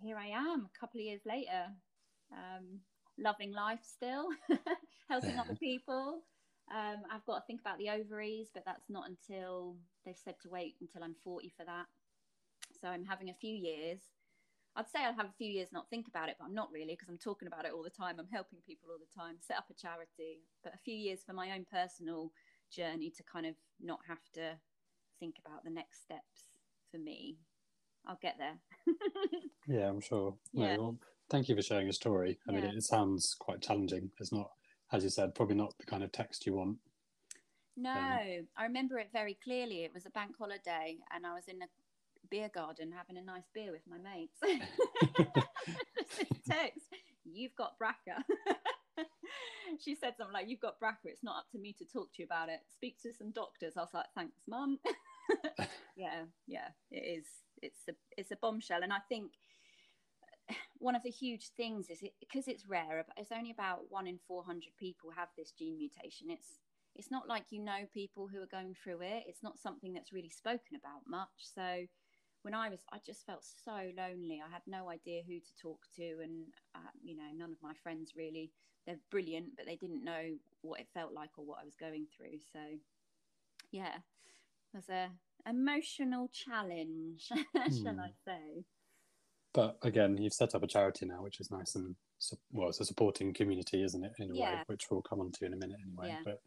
here 0.00 0.16
I 0.16 0.28
am 0.28 0.66
a 0.66 0.78
couple 0.78 1.00
of 1.00 1.04
years 1.04 1.22
later, 1.26 1.66
um, 2.32 2.78
loving 3.18 3.52
life 3.52 3.80
still, 3.82 4.28
helping 5.08 5.36
other 5.36 5.56
people. 5.56 6.22
Um, 6.70 7.02
I've 7.10 7.24
got 7.24 7.38
to 7.40 7.46
think 7.46 7.60
about 7.60 7.78
the 7.78 7.90
ovaries, 7.90 8.50
but 8.54 8.62
that's 8.64 8.88
not 8.88 9.08
until 9.08 9.76
they've 10.04 10.16
said 10.16 10.36
to 10.42 10.48
wait 10.48 10.76
until 10.80 11.02
I'm 11.02 11.16
40 11.24 11.52
for 11.56 11.64
that. 11.64 11.86
So 12.80 12.86
I'm 12.86 13.04
having 13.04 13.30
a 13.30 13.34
few 13.34 13.54
years 13.54 13.98
I'd 14.78 14.88
say 14.88 15.00
I'd 15.04 15.16
have 15.16 15.26
a 15.26 15.36
few 15.36 15.50
years 15.50 15.70
not 15.72 15.90
think 15.90 16.06
about 16.06 16.28
it, 16.28 16.36
but 16.38 16.44
I'm 16.44 16.54
not 16.54 16.70
really 16.72 16.94
because 16.94 17.08
I'm 17.08 17.18
talking 17.18 17.48
about 17.48 17.64
it 17.64 17.72
all 17.74 17.82
the 17.82 17.90
time. 17.90 18.16
I'm 18.20 18.28
helping 18.30 18.60
people 18.64 18.90
all 18.92 18.98
the 18.98 19.20
time, 19.20 19.34
set 19.40 19.56
up 19.56 19.66
a 19.70 19.74
charity, 19.74 20.38
but 20.62 20.72
a 20.72 20.78
few 20.78 20.94
years 20.94 21.20
for 21.26 21.32
my 21.32 21.50
own 21.50 21.66
personal 21.70 22.30
journey 22.70 23.10
to 23.10 23.24
kind 23.24 23.44
of 23.44 23.56
not 23.80 23.98
have 24.06 24.22
to 24.34 24.52
think 25.18 25.34
about 25.44 25.64
the 25.64 25.70
next 25.70 26.02
steps 26.02 26.52
for 26.92 26.98
me. 26.98 27.38
I'll 28.06 28.20
get 28.22 28.36
there. 28.38 28.56
yeah, 29.68 29.88
I'm 29.88 30.00
sure. 30.00 30.36
Yeah. 30.52 30.76
No, 30.76 30.82
well, 30.82 30.98
thank 31.28 31.48
you 31.48 31.56
for 31.56 31.62
sharing 31.62 31.86
your 31.86 31.92
story. 31.92 32.38
I 32.48 32.52
yeah. 32.52 32.60
mean, 32.60 32.70
it, 32.70 32.76
it 32.76 32.84
sounds 32.84 33.34
quite 33.36 33.60
challenging. 33.60 34.12
It's 34.20 34.32
not, 34.32 34.48
as 34.92 35.02
you 35.02 35.10
said, 35.10 35.34
probably 35.34 35.56
not 35.56 35.76
the 35.78 35.86
kind 35.86 36.04
of 36.04 36.12
text 36.12 36.46
you 36.46 36.54
want. 36.54 36.76
No, 37.76 37.90
um, 37.90 38.46
I 38.56 38.62
remember 38.62 38.98
it 38.98 39.08
very 39.12 39.36
clearly. 39.42 39.82
It 39.82 39.92
was 39.92 40.06
a 40.06 40.10
bank 40.10 40.36
holiday, 40.38 40.98
and 41.14 41.26
I 41.26 41.34
was 41.34 41.48
in 41.48 41.62
a 41.62 41.66
beer 42.30 42.50
garden 42.52 42.92
having 42.96 43.16
a 43.16 43.24
nice 43.24 43.48
beer 43.54 43.72
with 43.72 43.82
my 43.88 43.98
mates. 43.98 44.38
text, 46.48 46.86
you've 47.24 47.54
got 47.56 47.78
BRCA. 47.78 48.22
she 49.84 49.94
said 49.94 50.14
something 50.16 50.32
like, 50.32 50.48
You've 50.48 50.60
got 50.60 50.80
BRCA, 50.80 51.06
it's 51.06 51.24
not 51.24 51.38
up 51.38 51.50
to 51.52 51.58
me 51.58 51.74
to 51.78 51.84
talk 51.84 52.12
to 52.14 52.22
you 52.22 52.24
about 52.24 52.48
it. 52.48 52.60
Speak 52.72 53.00
to 53.02 53.12
some 53.12 53.30
doctors. 53.30 53.74
I 53.76 53.80
was 53.80 53.94
like, 53.94 54.06
Thanks, 54.14 54.42
mum. 54.48 54.78
yeah, 55.96 56.24
yeah, 56.46 56.68
it 56.90 57.18
is. 57.18 57.26
It's 57.60 57.80
a 57.88 57.92
it's 58.16 58.30
a 58.30 58.36
bombshell. 58.36 58.82
And 58.82 58.92
I 58.92 59.00
think 59.08 59.32
one 60.78 60.94
of 60.94 61.02
the 61.02 61.10
huge 61.10 61.50
things 61.56 61.90
is 61.90 62.02
it 62.02 62.12
because 62.20 62.48
it's 62.48 62.68
rare, 62.68 63.04
it's 63.16 63.32
only 63.32 63.50
about 63.50 63.80
one 63.90 64.06
in 64.06 64.18
400 64.26 64.62
people 64.78 65.10
have 65.10 65.28
this 65.36 65.52
gene 65.52 65.76
mutation. 65.76 66.30
It's 66.30 66.58
it's 66.94 67.10
not 67.10 67.28
like 67.28 67.44
you 67.50 67.60
know 67.62 67.86
people 67.92 68.26
who 68.26 68.42
are 68.42 68.46
going 68.46 68.74
through 68.82 69.02
it. 69.02 69.24
It's 69.26 69.42
not 69.42 69.58
something 69.58 69.92
that's 69.92 70.12
really 70.12 70.30
spoken 70.30 70.76
about 70.76 71.02
much. 71.06 71.28
So 71.38 71.86
when 72.48 72.54
I 72.54 72.70
was, 72.70 72.80
I 72.90 72.96
just 73.04 73.26
felt 73.26 73.44
so 73.44 73.90
lonely. 73.94 74.40
I 74.42 74.50
had 74.50 74.62
no 74.66 74.88
idea 74.88 75.20
who 75.26 75.38
to 75.38 75.56
talk 75.60 75.80
to, 75.96 76.02
and 76.22 76.46
uh, 76.74 76.90
you 77.04 77.14
know, 77.14 77.28
none 77.36 77.52
of 77.52 77.58
my 77.62 77.74
friends 77.82 78.12
really. 78.16 78.50
They're 78.86 78.96
brilliant, 79.10 79.48
but 79.54 79.66
they 79.66 79.76
didn't 79.76 80.02
know 80.02 80.30
what 80.62 80.80
it 80.80 80.86
felt 80.94 81.12
like 81.12 81.28
or 81.36 81.44
what 81.44 81.58
I 81.60 81.64
was 81.66 81.74
going 81.74 82.06
through. 82.16 82.38
So, 82.50 82.58
yeah, 83.70 83.96
it 83.96 84.76
was 84.76 84.88
a 84.88 85.10
emotional 85.46 86.30
challenge, 86.32 87.26
shall 87.28 87.94
mm. 87.94 88.00
I 88.00 88.12
say? 88.24 88.64
But 89.52 89.76
again, 89.82 90.16
you've 90.16 90.32
set 90.32 90.54
up 90.54 90.62
a 90.62 90.66
charity 90.66 91.04
now, 91.04 91.22
which 91.22 91.40
is 91.40 91.50
nice 91.50 91.74
and 91.74 91.96
well, 92.50 92.70
it's 92.70 92.80
a 92.80 92.86
supporting 92.86 93.34
community, 93.34 93.82
isn't 93.82 94.04
it? 94.04 94.12
In 94.18 94.30
a 94.30 94.34
yeah. 94.34 94.54
way, 94.54 94.62
which 94.68 94.86
we'll 94.90 95.02
come 95.02 95.20
on 95.20 95.32
to 95.32 95.44
in 95.44 95.52
a 95.52 95.56
minute, 95.56 95.80
anyway. 95.84 96.08
Yeah. 96.08 96.22
But 96.24 96.40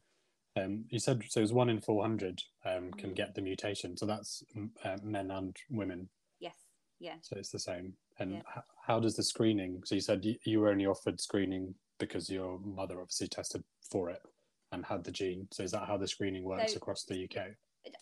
um, 0.57 0.85
you 0.89 0.99
said 0.99 1.23
so. 1.29 1.41
It's 1.41 1.51
one 1.51 1.69
in 1.69 1.79
four 1.79 2.01
hundred 2.01 2.41
um, 2.65 2.91
can 2.91 3.11
mm. 3.11 3.15
get 3.15 3.35
the 3.35 3.41
mutation. 3.41 3.95
So 3.95 4.05
that's 4.05 4.43
uh, 4.83 4.97
men 5.03 5.31
and 5.31 5.55
women. 5.69 6.09
Yes. 6.39 6.55
Yeah. 6.99 7.15
So 7.21 7.37
it's 7.37 7.51
the 7.51 7.59
same. 7.59 7.93
And 8.19 8.33
yeah. 8.33 8.39
h- 8.57 8.63
how 8.85 8.99
does 8.99 9.15
the 9.15 9.23
screening? 9.23 9.81
So 9.85 9.95
you 9.95 10.01
said 10.01 10.25
you, 10.25 10.35
you 10.45 10.59
were 10.59 10.69
only 10.69 10.85
offered 10.85 11.21
screening 11.21 11.73
because 11.99 12.29
your 12.29 12.59
mother 12.59 12.99
obviously 12.99 13.27
tested 13.27 13.63
for 13.89 14.09
it 14.09 14.21
and 14.71 14.85
had 14.85 15.03
the 15.03 15.11
gene. 15.11 15.47
So 15.51 15.63
is 15.63 15.71
that 15.71 15.87
how 15.87 15.97
the 15.97 16.07
screening 16.07 16.43
works 16.43 16.73
so, 16.73 16.77
across 16.77 17.05
the 17.05 17.23
UK? 17.23 17.47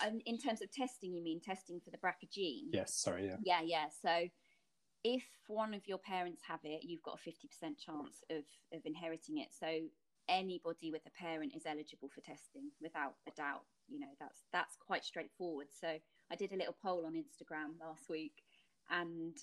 Um, 0.05 0.19
in 0.25 0.37
terms 0.37 0.61
of 0.61 0.71
testing, 0.71 1.13
you 1.13 1.23
mean 1.23 1.39
testing 1.39 1.79
for 1.83 1.91
the 1.91 1.97
BRCA 1.97 2.31
gene? 2.31 2.69
Yes. 2.73 2.95
Sorry. 2.95 3.27
Yeah. 3.27 3.37
Yeah. 3.43 3.61
Yeah. 3.63 3.85
So 4.01 4.27
if 5.03 5.23
one 5.47 5.73
of 5.73 5.87
your 5.87 5.99
parents 5.99 6.41
have 6.47 6.59
it, 6.63 6.81
you've 6.83 7.03
got 7.03 7.19
a 7.25 7.29
50% 7.29 7.77
chance 7.77 8.23
of, 8.29 8.43
of 8.73 8.81
inheriting 8.85 9.37
it. 9.37 9.49
So 9.57 9.67
anybody 10.29 10.91
with 10.91 11.01
a 11.05 11.21
parent 11.21 11.53
is 11.55 11.65
eligible 11.65 12.09
for 12.13 12.21
testing 12.21 12.69
without 12.81 13.15
a 13.27 13.31
doubt 13.31 13.63
you 13.87 13.99
know 13.99 14.13
that's 14.19 14.39
that's 14.53 14.75
quite 14.75 15.03
straightforward 15.03 15.67
so 15.69 15.97
i 16.31 16.35
did 16.35 16.53
a 16.53 16.55
little 16.55 16.75
poll 16.81 17.05
on 17.05 17.13
instagram 17.13 17.73
last 17.81 18.09
week 18.09 18.43
and 18.91 19.37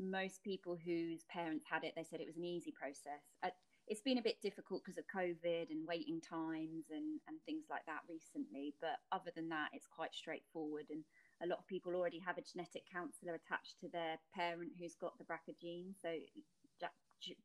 most 0.00 0.42
people 0.42 0.76
whose 0.84 1.22
parents 1.30 1.64
had 1.70 1.84
it 1.84 1.92
they 1.96 2.04
said 2.04 2.20
it 2.20 2.26
was 2.26 2.36
an 2.36 2.44
easy 2.44 2.72
process 2.72 3.22
uh, 3.44 3.50
it's 3.86 4.00
been 4.00 4.18
a 4.18 4.22
bit 4.22 4.40
difficult 4.40 4.82
because 4.82 4.96
of 4.96 5.04
COVID 5.12 5.68
and 5.70 5.86
waiting 5.86 6.20
times 6.20 6.88
and, 6.90 7.20
and 7.28 7.36
things 7.44 7.64
like 7.68 7.84
that 7.84 8.00
recently. 8.08 8.74
But 8.80 8.96
other 9.12 9.30
than 9.36 9.48
that, 9.50 9.68
it's 9.72 9.86
quite 9.86 10.14
straightforward. 10.14 10.86
And 10.88 11.04
a 11.42 11.46
lot 11.46 11.58
of 11.58 11.66
people 11.66 11.94
already 11.94 12.18
have 12.18 12.38
a 12.38 12.42
genetic 12.42 12.84
counselor 12.90 13.36
attached 13.36 13.76
to 13.80 13.88
their 13.92 14.16
parent 14.34 14.72
who's 14.80 14.94
got 14.94 15.18
the 15.18 15.24
BRCA 15.24 15.52
gene, 15.60 15.94
so 16.00 16.16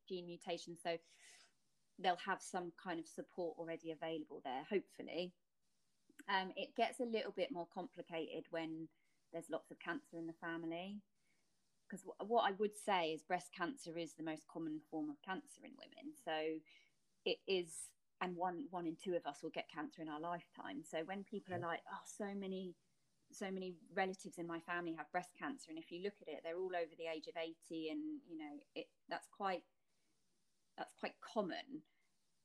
gene 0.08 0.28
mutation. 0.28 0.78
So 0.82 0.96
they'll 2.02 2.18
have 2.26 2.42
some 2.42 2.72
kind 2.82 3.00
of 3.00 3.08
support 3.08 3.58
already 3.58 3.92
available 3.92 4.42
there, 4.44 4.64
hopefully. 4.70 5.34
Um, 6.30 6.52
it 6.56 6.76
gets 6.76 7.00
a 7.00 7.06
little 7.06 7.34
bit 7.36 7.52
more 7.52 7.68
complicated 7.74 8.46
when 8.52 8.88
there's 9.34 9.50
lots 9.50 9.72
of 9.72 9.80
cancer 9.80 10.18
in 10.18 10.28
the 10.28 10.34
family 10.34 11.02
because 11.90 12.06
what 12.20 12.44
I 12.48 12.52
would 12.60 12.76
say 12.76 13.12
is 13.14 13.24
breast 13.24 13.50
cancer 13.56 13.98
is 13.98 14.14
the 14.14 14.24
most 14.24 14.48
common 14.48 14.80
form 14.92 15.10
of 15.10 15.22
cancer 15.26 15.62
in 15.64 15.72
women. 15.78 16.14
So 16.24 16.60
it 17.26 17.38
is, 17.48 17.90
and 18.22 18.36
one 18.36 18.66
one 18.70 18.86
in 18.86 18.96
two 18.96 19.16
of 19.16 19.26
us 19.26 19.42
will 19.42 19.50
get 19.50 19.70
cancer 19.74 20.02
in 20.02 20.10
our 20.10 20.20
lifetime. 20.20 20.84
So 20.84 21.00
when 21.06 21.24
people 21.24 21.56
are 21.56 21.60
like, 21.60 21.82
oh, 21.92 22.06
so 22.06 22.28
many, 22.36 22.76
so 23.32 23.50
many 23.50 23.74
relatives 23.96 24.38
in 24.38 24.46
my 24.48 24.60
family 24.60 24.94
have 24.98 25.12
breast 25.12 25.32
cancer, 25.38 25.70
and 25.70 25.80
if 25.80 25.92
you 25.92 26.04
look 26.04 26.14
at 26.22 26.28
it, 26.28 26.42
they're 26.44 26.58
all 26.60 26.76
over 26.76 26.94
the 26.98 27.10
age 27.14 27.28
of 27.28 27.36
eighty, 27.38 27.90
and 27.90 28.02
you 28.30 28.38
know, 28.38 28.54
it 28.76 28.86
that's 29.10 29.28
quite 29.36 29.64
that's 30.80 30.96
quite 30.96 31.20
common, 31.20 31.84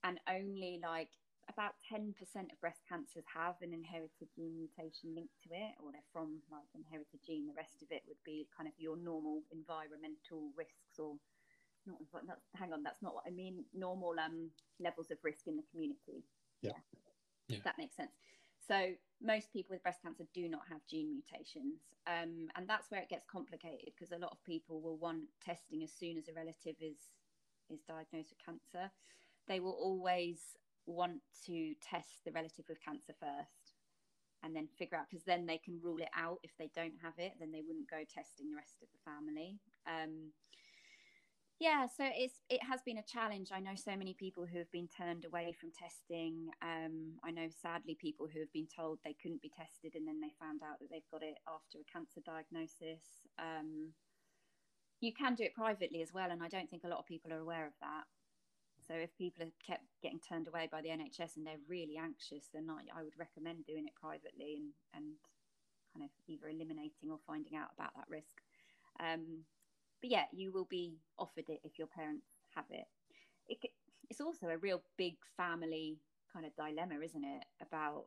and 0.02 0.18
only 0.28 0.82
like 0.82 1.14
about 1.48 1.78
10% 1.86 2.10
of 2.50 2.60
breast 2.60 2.82
cancers 2.88 3.24
have 3.30 3.54
an 3.62 3.72
inherited 3.72 4.28
gene 4.34 4.58
mutation 4.58 5.14
linked 5.14 5.38
to 5.46 5.54
it, 5.54 5.78
or 5.78 5.92
they're 5.92 6.12
from 6.12 6.42
like 6.50 6.66
inherited 6.74 7.22
gene. 7.24 7.46
The 7.46 7.56
rest 7.56 7.80
of 7.80 7.88
it 7.94 8.02
would 8.10 8.20
be 8.26 8.50
kind 8.50 8.66
of 8.66 8.74
your 8.76 8.98
normal 8.98 9.46
environmental 9.54 10.50
risks, 10.58 10.98
or 10.98 11.16
not. 11.86 12.02
not 12.26 12.42
hang 12.58 12.72
on, 12.72 12.82
that's 12.82 13.02
not 13.02 13.14
what 13.14 13.24
I 13.26 13.30
mean. 13.30 13.64
Normal 13.72 14.18
um, 14.18 14.50
levels 14.80 15.10
of 15.10 15.18
risk 15.22 15.46
in 15.46 15.56
the 15.56 15.68
community. 15.70 16.26
Yeah. 16.60 16.76
yeah. 17.48 17.62
That 17.64 17.78
makes 17.78 17.96
sense. 17.96 18.12
So 18.66 18.96
most 19.20 19.52
people 19.52 19.74
with 19.76 19.82
breast 19.82 20.00
cancer 20.02 20.24
do 20.32 20.48
not 20.48 20.62
have 20.70 20.80
gene 20.88 21.12
mutations, 21.12 21.80
um, 22.08 22.48
and 22.56 22.66
that's 22.66 22.90
where 22.90 23.00
it 23.00 23.08
gets 23.08 23.24
complicated 23.30 23.92
because 23.92 24.12
a 24.12 24.18
lot 24.18 24.32
of 24.32 24.42
people 24.44 24.80
will 24.80 24.96
want 24.96 25.28
testing 25.44 25.84
as 25.84 25.92
soon 25.92 26.16
as 26.16 26.28
a 26.28 26.32
relative 26.32 26.76
is 26.80 26.96
is 27.70 27.82
diagnosed 27.82 28.30
with 28.30 28.44
cancer. 28.44 28.90
They 29.48 29.60
will 29.60 29.76
always 29.80 30.38
want 30.86 31.20
to 31.46 31.74
test 31.80 32.24
the 32.24 32.32
relative 32.32 32.66
with 32.68 32.84
cancer 32.84 33.14
first 33.18 33.74
and 34.42 34.54
then 34.54 34.68
figure 34.78 34.98
out 34.98 35.06
because 35.08 35.24
then 35.24 35.46
they 35.46 35.58
can 35.58 35.80
rule 35.82 35.98
it 35.98 36.12
out. 36.16 36.38
If 36.42 36.52
they 36.58 36.70
don't 36.74 36.94
have 37.02 37.14
it 37.18 37.32
then 37.40 37.50
they 37.52 37.62
wouldn't 37.66 37.90
go 37.90 38.04
testing 38.04 38.50
the 38.50 38.56
rest 38.56 38.82
of 38.82 38.88
the 38.92 39.10
family. 39.10 39.58
Um, 39.86 40.32
yeah 41.60 41.86
so 41.86 42.04
it's 42.04 42.40
it 42.50 42.60
has 42.68 42.80
been 42.84 42.98
a 42.98 43.02
challenge. 43.10 43.48
I 43.52 43.60
know 43.60 43.76
so 43.76 43.96
many 43.96 44.12
people 44.12 44.44
who 44.44 44.58
have 44.58 44.70
been 44.70 44.88
turned 44.88 45.24
away 45.24 45.54
from 45.58 45.70
testing. 45.72 46.48
Um, 46.60 47.16
i 47.24 47.30
know 47.30 47.48
sadly 47.48 47.96
people 47.98 48.28
who 48.30 48.40
have 48.40 48.52
been 48.52 48.68
told 48.68 48.98
they 49.04 49.16
couldn't 49.20 49.42
be 49.42 49.52
tested 49.56 49.94
and 49.94 50.06
then 50.06 50.20
they 50.20 50.32
found 50.38 50.60
out 50.62 50.78
that 50.80 50.90
they've 50.90 51.10
got 51.10 51.22
it 51.22 51.38
after 51.48 51.78
a 51.78 51.90
cancer 51.90 52.20
diagnosis. 52.20 53.24
Um, 53.38 53.94
you 55.04 55.12
can 55.12 55.34
do 55.34 55.44
it 55.44 55.54
privately 55.54 56.02
as 56.02 56.12
well 56.12 56.30
and 56.30 56.42
i 56.42 56.48
don't 56.48 56.68
think 56.70 56.84
a 56.84 56.88
lot 56.88 56.98
of 56.98 57.06
people 57.06 57.32
are 57.32 57.38
aware 57.38 57.66
of 57.66 57.72
that 57.80 58.04
so 58.86 58.94
if 58.94 59.16
people 59.16 59.44
are 59.44 59.52
kept 59.66 59.84
getting 60.02 60.20
turned 60.20 60.46
away 60.46 60.68
by 60.70 60.82
the 60.82 60.90
NHS 60.90 61.36
and 61.36 61.46
they're 61.46 61.62
really 61.68 61.96
anxious, 61.96 62.48
then 62.52 62.68
I, 62.68 62.84
I 62.98 63.02
would 63.02 63.18
recommend 63.18 63.64
doing 63.64 63.86
it 63.86 63.94
privately 63.94 64.56
and, 64.58 64.72
and 64.94 65.16
kind 65.94 66.04
of 66.04 66.10
either 66.28 66.48
eliminating 66.48 67.10
or 67.10 67.18
finding 67.26 67.56
out 67.56 67.70
about 67.74 67.94
that 67.96 68.04
risk. 68.10 68.42
Um, 69.00 69.44
but 70.02 70.10
yeah, 70.10 70.24
you 70.32 70.52
will 70.52 70.66
be 70.68 70.98
offered 71.18 71.48
it 71.48 71.60
if 71.64 71.78
your 71.78 71.88
parents 71.88 72.26
have 72.54 72.66
it. 72.70 72.84
it. 73.48 73.70
It's 74.10 74.20
also 74.20 74.48
a 74.48 74.58
real 74.58 74.82
big 74.98 75.14
family 75.36 75.96
kind 76.30 76.44
of 76.44 76.54
dilemma, 76.56 77.00
isn't 77.02 77.24
it? 77.24 77.44
About 77.62 78.04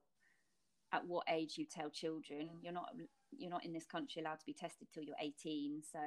at 0.93 1.07
what 1.07 1.25
age 1.27 1.57
you 1.57 1.65
tell 1.65 1.89
children. 1.89 2.49
You're 2.61 2.73
not 2.73 2.93
you're 3.35 3.49
not 3.49 3.65
in 3.65 3.73
this 3.73 3.85
country 3.85 4.21
allowed 4.21 4.39
to 4.39 4.45
be 4.45 4.53
tested 4.53 4.87
till 4.93 5.03
you're 5.03 5.15
18, 5.19 5.81
so 5.91 5.99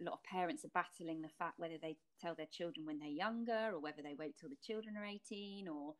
a 0.00 0.04
lot 0.04 0.14
of 0.14 0.24
parents 0.24 0.64
are 0.64 0.74
battling 0.74 1.22
the 1.22 1.28
fact 1.38 1.58
whether 1.58 1.78
they 1.80 1.96
tell 2.20 2.34
their 2.34 2.50
children 2.50 2.86
when 2.86 2.98
they're 2.98 3.08
younger 3.08 3.70
or 3.72 3.80
whether 3.80 4.02
they 4.02 4.14
wait 4.18 4.34
till 4.38 4.48
the 4.48 4.56
children 4.62 4.96
are 4.96 5.04
18 5.04 5.68
or 5.68 5.94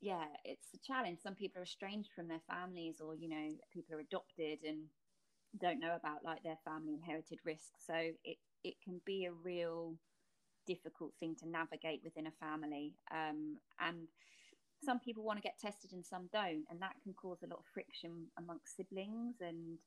yeah 0.00 0.24
it's 0.44 0.68
a 0.74 0.78
challenge. 0.86 1.18
Some 1.22 1.34
people 1.34 1.60
are 1.60 1.64
estranged 1.64 2.10
from 2.14 2.28
their 2.28 2.42
families 2.48 3.00
or 3.00 3.14
you 3.14 3.28
know 3.28 3.48
people 3.72 3.96
are 3.96 4.00
adopted 4.00 4.58
and 4.66 4.86
don't 5.60 5.80
know 5.80 5.94
about 5.94 6.24
like 6.24 6.42
their 6.42 6.58
family 6.64 6.94
inherited 6.94 7.38
risks. 7.44 7.84
So 7.86 7.94
it 7.94 8.38
it 8.64 8.74
can 8.84 9.00
be 9.06 9.24
a 9.24 9.32
real 9.32 9.94
difficult 10.66 11.12
thing 11.18 11.34
to 11.40 11.48
navigate 11.48 12.02
within 12.04 12.26
a 12.26 12.38
family. 12.44 12.94
Um, 13.10 13.58
and 13.80 14.08
some 14.84 15.00
people 15.00 15.24
want 15.24 15.38
to 15.38 15.42
get 15.42 15.58
tested 15.58 15.92
and 15.92 16.04
some 16.04 16.28
don't. 16.32 16.64
And 16.70 16.80
that 16.82 16.96
can 17.02 17.14
cause 17.14 17.38
a 17.42 17.48
lot 17.48 17.60
of 17.60 17.64
friction 17.72 18.26
amongst 18.38 18.76
siblings 18.76 19.36
and 19.40 19.78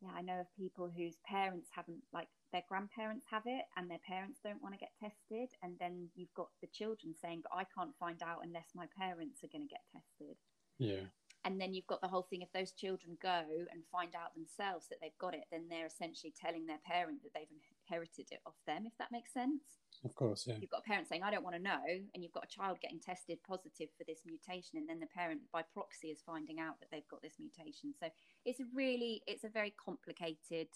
yeah, 0.00 0.10
I 0.14 0.22
know 0.22 0.40
of 0.40 0.56
people 0.56 0.90
whose 0.94 1.16
parents 1.26 1.68
haven't, 1.74 2.02
like 2.12 2.28
their 2.52 2.64
grandparents 2.68 3.26
have 3.30 3.44
it 3.46 3.64
and 3.76 3.90
their 3.90 4.02
parents 4.06 4.40
don't 4.42 4.62
want 4.62 4.74
to 4.74 4.80
get 4.80 4.92
tested. 5.00 5.50
And 5.62 5.74
then 5.78 6.08
you've 6.14 6.34
got 6.34 6.48
the 6.60 6.68
children 6.68 7.14
saying, 7.14 7.42
but 7.42 7.56
I 7.56 7.64
can't 7.76 7.96
find 7.98 8.22
out 8.22 8.44
unless 8.44 8.68
my 8.74 8.86
parents 8.98 9.42
are 9.42 9.52
going 9.52 9.66
to 9.66 9.74
get 9.74 9.84
tested. 9.92 10.36
Yeah. 10.78 11.08
And 11.44 11.60
then 11.60 11.74
you've 11.74 11.86
got 11.86 12.00
the 12.00 12.08
whole 12.08 12.26
thing 12.28 12.40
if 12.40 12.52
those 12.52 12.72
children 12.72 13.18
go 13.20 13.44
and 13.70 13.84
find 13.92 14.14
out 14.14 14.34
themselves 14.34 14.88
that 14.88 14.96
they've 15.02 15.18
got 15.20 15.34
it, 15.34 15.44
then 15.52 15.68
they're 15.68 15.86
essentially 15.86 16.32
telling 16.32 16.66
their 16.66 16.80
parent 16.86 17.22
that 17.22 17.32
they've 17.34 17.52
inherited 17.88 18.26
it 18.30 18.40
off 18.46 18.56
them, 18.66 18.84
if 18.86 18.96
that 18.98 19.12
makes 19.12 19.32
sense. 19.32 19.62
Of 20.04 20.14
course, 20.14 20.44
yeah. 20.46 20.56
You've 20.60 20.70
got 20.70 20.80
a 20.80 20.88
parent 20.88 21.08
saying, 21.08 21.22
I 21.22 21.30
don't 21.30 21.44
want 21.44 21.56
to 21.56 21.62
know, 21.62 21.80
and 21.86 22.22
you've 22.22 22.32
got 22.32 22.44
a 22.44 22.48
child 22.48 22.78
getting 22.80 23.00
tested 23.00 23.38
positive 23.46 23.88
for 23.96 24.04
this 24.04 24.20
mutation, 24.26 24.78
and 24.78 24.88
then 24.88 25.00
the 25.00 25.06
parent 25.06 25.40
by 25.52 25.62
proxy 25.62 26.08
is 26.08 26.20
finding 26.24 26.60
out 26.60 26.80
that 26.80 26.88
they've 26.90 27.08
got 27.08 27.22
this 27.22 27.36
mutation. 27.38 27.94
So 27.98 28.08
it's 28.44 28.60
really, 28.74 29.22
it's 29.26 29.44
a 29.44 29.48
very 29.48 29.74
complicated 29.82 30.68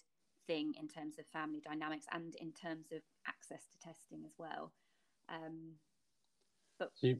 thing 0.46 0.72
in 0.80 0.88
terms 0.88 1.18
of 1.18 1.26
family 1.26 1.60
dynamics 1.62 2.06
and 2.12 2.34
in 2.36 2.52
terms 2.52 2.86
of 2.92 3.00
access 3.26 3.64
to 3.70 3.78
testing 3.78 4.24
as 4.24 4.32
well. 4.38 4.72
Um, 5.28 5.74
but 6.78 6.90
so 6.94 7.08
you, 7.08 7.18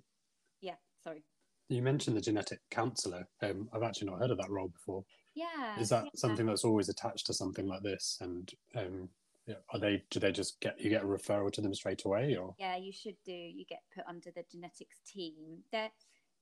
yeah, 0.63 0.77
sorry. 1.05 1.25
You 1.69 1.83
mentioned 1.83 2.17
the 2.17 2.23
genetic 2.23 2.61
counsellor. 2.71 3.29
Um, 3.43 3.69
I've 3.75 3.83
actually 3.83 4.09
not 4.09 4.21
heard 4.21 4.31
of 4.31 4.39
that 4.39 4.51
role 4.51 4.69
before. 4.69 5.05
Yeah. 5.35 5.79
Is 5.79 5.91
that 5.91 6.05
yeah. 6.05 6.11
something 6.15 6.47
that's 6.47 6.65
always 6.65 6.89
attached 6.89 7.27
to 7.27 7.35
something 7.35 7.67
like 7.67 7.83
this? 7.83 8.17
And 8.23 8.51
um, 8.75 9.11
are 9.71 9.81
they? 9.81 10.05
Do 10.11 10.21
they 10.21 10.33
just 10.33 10.61
get 10.61 10.81
you 10.81 10.91
get 10.91 11.03
a 11.03 11.07
referral 11.07 11.53
to 11.53 11.61
them 11.61 11.75
straight 11.75 12.05
away, 12.05 12.37
or? 12.37 12.55
Yeah, 12.59 12.77
you 12.77 12.93
should 12.93 13.17
do. 13.25 13.33
You 13.33 13.65
get 13.69 13.83
put 13.95 14.05
under 14.09 14.31
the 14.31 14.45
genetics 14.51 14.99
team. 15.07 15.63
There, 15.73 15.91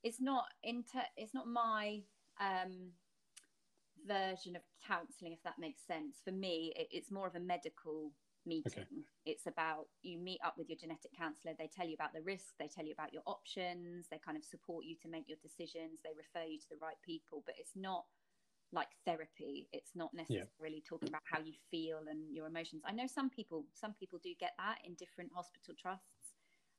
it's 0.03 0.21
not 0.21 0.45
inter. 0.63 1.03
It's 1.17 1.35
not 1.35 1.47
my 1.47 2.03
um, 2.41 2.93
version 4.07 4.57
of 4.57 4.63
counselling, 4.87 5.33
if 5.33 5.43
that 5.45 5.59
makes 5.59 5.83
sense. 5.87 6.21
For 6.25 6.33
me, 6.33 6.73
it, 6.77 6.89
it's 6.91 7.11
more 7.11 7.27
of 7.27 7.35
a 7.35 7.41
medical 7.41 8.13
meeting. 8.47 8.73
Okay. 8.79 8.87
It's 9.27 9.47
about 9.47 9.87
you 10.03 10.19
meet 10.19 10.41
up 10.45 10.55
with 10.57 10.69
your 10.69 10.79
genetic 10.79 11.11
counselor. 11.17 11.55
They 11.59 11.69
tell 11.75 11.87
you 11.87 11.95
about 11.95 12.15
the 12.15 12.23
risks, 12.23 12.55
they 12.59 12.69
tell 12.69 12.87
you 12.87 12.93
about 12.93 13.13
your 13.13 13.23
options, 13.27 14.07
they 14.09 14.21
kind 14.25 14.39
of 14.39 14.45
support 14.45 14.85
you 14.85 14.95
to 15.03 15.09
make 15.09 15.29
your 15.29 15.39
decisions, 15.43 15.99
they 16.05 16.15
refer 16.17 16.47
you 16.47 16.59
to 16.61 16.69
the 16.71 16.81
right 16.81 16.97
people, 17.05 17.43
but 17.45 17.57
it's 17.59 17.75
not 17.75 18.05
like 18.73 18.89
therapy. 19.05 19.69
It's 19.73 19.93
not 19.95 20.13
necessarily 20.15 20.83
yeah. 20.83 20.89
talking 20.89 21.09
about 21.09 21.23
how 21.25 21.41
you 21.41 21.55
feel 21.71 22.01
and 22.11 22.35
your 22.35 22.47
emotions. 22.47 22.83
I 22.87 22.93
know 22.93 23.07
some 23.07 23.31
people, 23.31 23.65
some 23.75 23.95
people 23.99 24.19
do 24.23 24.31
get 24.39 24.53
that 24.59 24.79
in 24.85 24.95
different 24.95 25.31
hospital 25.35 25.75
trusts. 25.81 26.35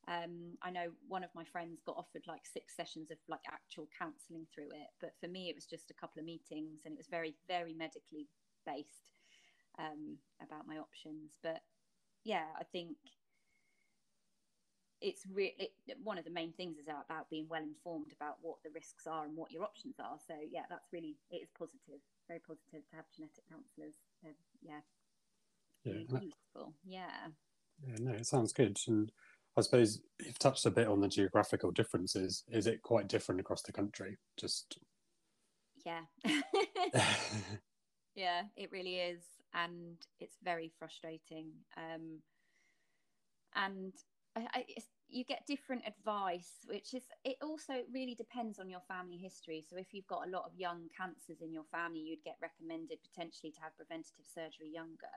Um, 0.07 0.55
I 0.61 0.71
know 0.71 0.91
one 1.07 1.23
of 1.23 1.29
my 1.35 1.43
friends 1.43 1.81
got 1.85 1.97
offered 1.97 2.23
like 2.27 2.45
six 2.45 2.75
sessions 2.75 3.11
of 3.11 3.17
like 3.27 3.41
actual 3.51 3.89
counselling 3.97 4.47
through 4.53 4.71
it, 4.71 4.87
but 5.01 5.11
for 5.19 5.27
me, 5.27 5.49
it 5.49 5.55
was 5.55 5.65
just 5.65 5.91
a 5.91 5.99
couple 5.99 6.19
of 6.19 6.25
meetings, 6.25 6.81
and 6.85 6.93
it 6.93 6.97
was 6.97 7.11
very, 7.11 7.35
very 7.47 7.73
medically 7.73 8.27
based 8.65 9.19
um, 9.79 10.17
about 10.41 10.67
my 10.67 10.77
options. 10.77 11.35
But 11.43 11.59
yeah, 12.23 12.47
I 12.57 12.63
think 12.63 12.95
it's 15.01 15.23
really 15.31 15.69
one 16.03 16.17
of 16.17 16.25
the 16.25 16.31
main 16.31 16.51
things 16.53 16.77
is 16.77 16.87
about 16.87 17.29
being 17.29 17.45
well 17.49 17.61
informed 17.61 18.13
about 18.15 18.37
what 18.41 18.57
the 18.63 18.69
risks 18.73 19.05
are 19.05 19.25
and 19.25 19.35
what 19.35 19.51
your 19.51 19.63
options 19.63 19.95
are. 19.99 20.17
So 20.27 20.33
yeah, 20.49 20.63
that's 20.69 20.87
really 20.91 21.17
it 21.29 21.37
is 21.37 21.49
positive, 21.57 22.01
very 22.27 22.39
positive 22.39 22.87
to 22.89 22.95
have 22.95 23.05
genetic 23.15 23.43
counsellors. 23.49 23.95
Uh, 24.25 24.29
yeah, 24.61 24.79
yeah, 25.83 25.93
really 26.09 26.33
useful. 26.33 26.73
Yeah. 26.85 27.27
Yeah, 27.87 27.95
no, 27.99 28.11
it 28.11 28.25
sounds 28.25 28.53
good. 28.53 28.79
And 28.87 29.11
I 29.55 29.61
suppose 29.61 30.01
you've 30.23 30.39
touched 30.39 30.65
a 30.65 30.71
bit 30.71 30.87
on 30.87 30.99
the 30.99 31.07
geographical 31.07 31.71
differences. 31.71 32.43
Is 32.49 32.65
it 32.65 32.81
quite 32.81 33.07
different 33.07 33.39
across 33.39 33.61
the 33.61 33.71
country? 33.71 34.17
Just 34.35 34.79
yeah. 35.85 36.01
yeah, 38.15 38.43
it 38.55 38.71
really 38.71 38.95
is 38.95 39.21
and 39.53 39.97
it's 40.19 40.37
very 40.43 40.71
frustrating. 40.79 41.51
Um, 41.75 42.19
and 43.55 43.93
I, 44.37 44.47
I, 44.53 44.65
you 45.09 45.23
get 45.25 45.47
different 45.47 45.83
advice, 45.87 46.65
which 46.67 46.93
is 46.93 47.03
it 47.25 47.37
also 47.41 47.83
really 47.93 48.15
depends 48.15 48.59
on 48.59 48.69
your 48.69 48.81
family 48.87 49.17
history. 49.17 49.65
So 49.67 49.77
if 49.77 49.93
you've 49.93 50.07
got 50.07 50.27
a 50.27 50.31
lot 50.31 50.45
of 50.45 50.55
young 50.55 50.89
cancers 50.95 51.41
in 51.41 51.53
your 51.53 51.65
family, 51.71 52.01
you'd 52.01 52.23
get 52.23 52.37
recommended 52.41 52.99
potentially 53.03 53.51
to 53.53 53.61
have 53.61 53.77
preventative 53.77 54.25
surgery 54.33 54.69
younger. 54.73 55.15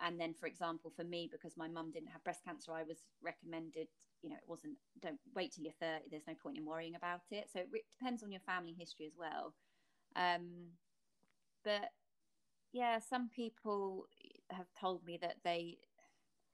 and 0.00 0.20
then 0.20 0.34
for 0.34 0.46
example 0.46 0.92
for 0.96 1.04
me 1.04 1.28
because 1.30 1.56
my 1.56 1.68
mum 1.68 1.90
didn't 1.92 2.10
have 2.10 2.24
breast 2.24 2.42
cancer 2.44 2.72
i 2.72 2.82
was 2.82 3.04
recommended 3.22 3.88
you 4.22 4.30
know 4.30 4.36
it 4.36 4.48
wasn't 4.48 4.76
don't 5.00 5.20
wait 5.34 5.52
till 5.52 5.64
you're 5.64 5.80
30 5.80 6.04
there's 6.10 6.26
no 6.26 6.34
point 6.42 6.58
in 6.58 6.64
worrying 6.66 6.96
about 6.96 7.22
it 7.30 7.48
so 7.52 7.60
it 7.60 7.68
depends 7.98 8.22
on 8.22 8.32
your 8.32 8.40
family 8.40 8.74
history 8.78 9.06
as 9.06 9.16
well 9.18 9.54
um, 10.16 10.72
but 11.64 11.90
yeah 12.72 12.98
some 12.98 13.28
people 13.28 14.06
have 14.50 14.66
told 14.78 15.04
me 15.04 15.18
that 15.20 15.36
they 15.44 15.78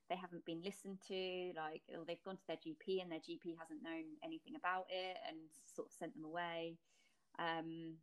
they 0.08 0.16
haven't 0.16 0.44
been 0.44 0.62
listened 0.64 0.98
to 1.08 1.52
like 1.56 1.82
or 1.92 2.04
they've 2.06 2.22
gone 2.24 2.36
to 2.36 2.46
their 2.48 2.56
gp 2.56 3.02
and 3.02 3.12
their 3.12 3.20
gp 3.20 3.56
hasn't 3.58 3.82
known 3.82 4.16
anything 4.24 4.56
about 4.56 4.86
it 4.88 5.16
and 5.28 5.38
sort 5.74 5.88
of 5.88 5.92
sent 5.92 6.14
them 6.14 6.24
away. 6.24 6.76
Um, 7.38 8.00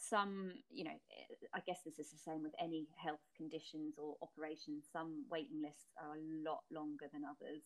some 0.00 0.56
you 0.70 0.82
know 0.82 0.96
i 1.52 1.60
guess 1.60 1.84
this 1.84 1.98
is 2.00 2.08
the 2.08 2.16
same 2.16 2.42
with 2.42 2.56
any 2.58 2.88
health 2.96 3.24
conditions 3.36 3.96
or 3.98 4.16
operations. 4.22 4.88
Some 4.90 5.26
waiting 5.30 5.60
lists 5.62 5.92
are 6.00 6.16
a 6.16 6.24
lot 6.42 6.64
longer 6.72 7.06
than 7.12 7.22
others 7.22 7.62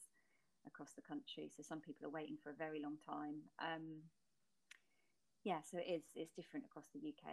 across 0.67 0.93
the 0.97 1.03
country. 1.03 1.51
So 1.55 1.63
some 1.63 1.81
people 1.81 2.07
are 2.07 2.11
waiting 2.11 2.39
for 2.43 2.51
a 2.51 2.57
very 2.59 2.83
long 2.83 2.97
time. 3.07 3.47
Um, 3.63 4.11
yeah 5.45 5.61
so 5.61 5.77
it 5.77 5.87
is 5.87 6.03
it's 6.17 6.33
different 6.33 6.65
across 6.65 6.89
the 6.93 7.01
uk 7.05 7.25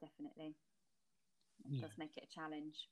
definitely. 0.00 0.54
It 1.64 1.80
yeah. 1.80 1.82
does 1.82 1.96
make 1.98 2.16
it 2.16 2.28
a 2.28 2.34
challenge 2.34 2.88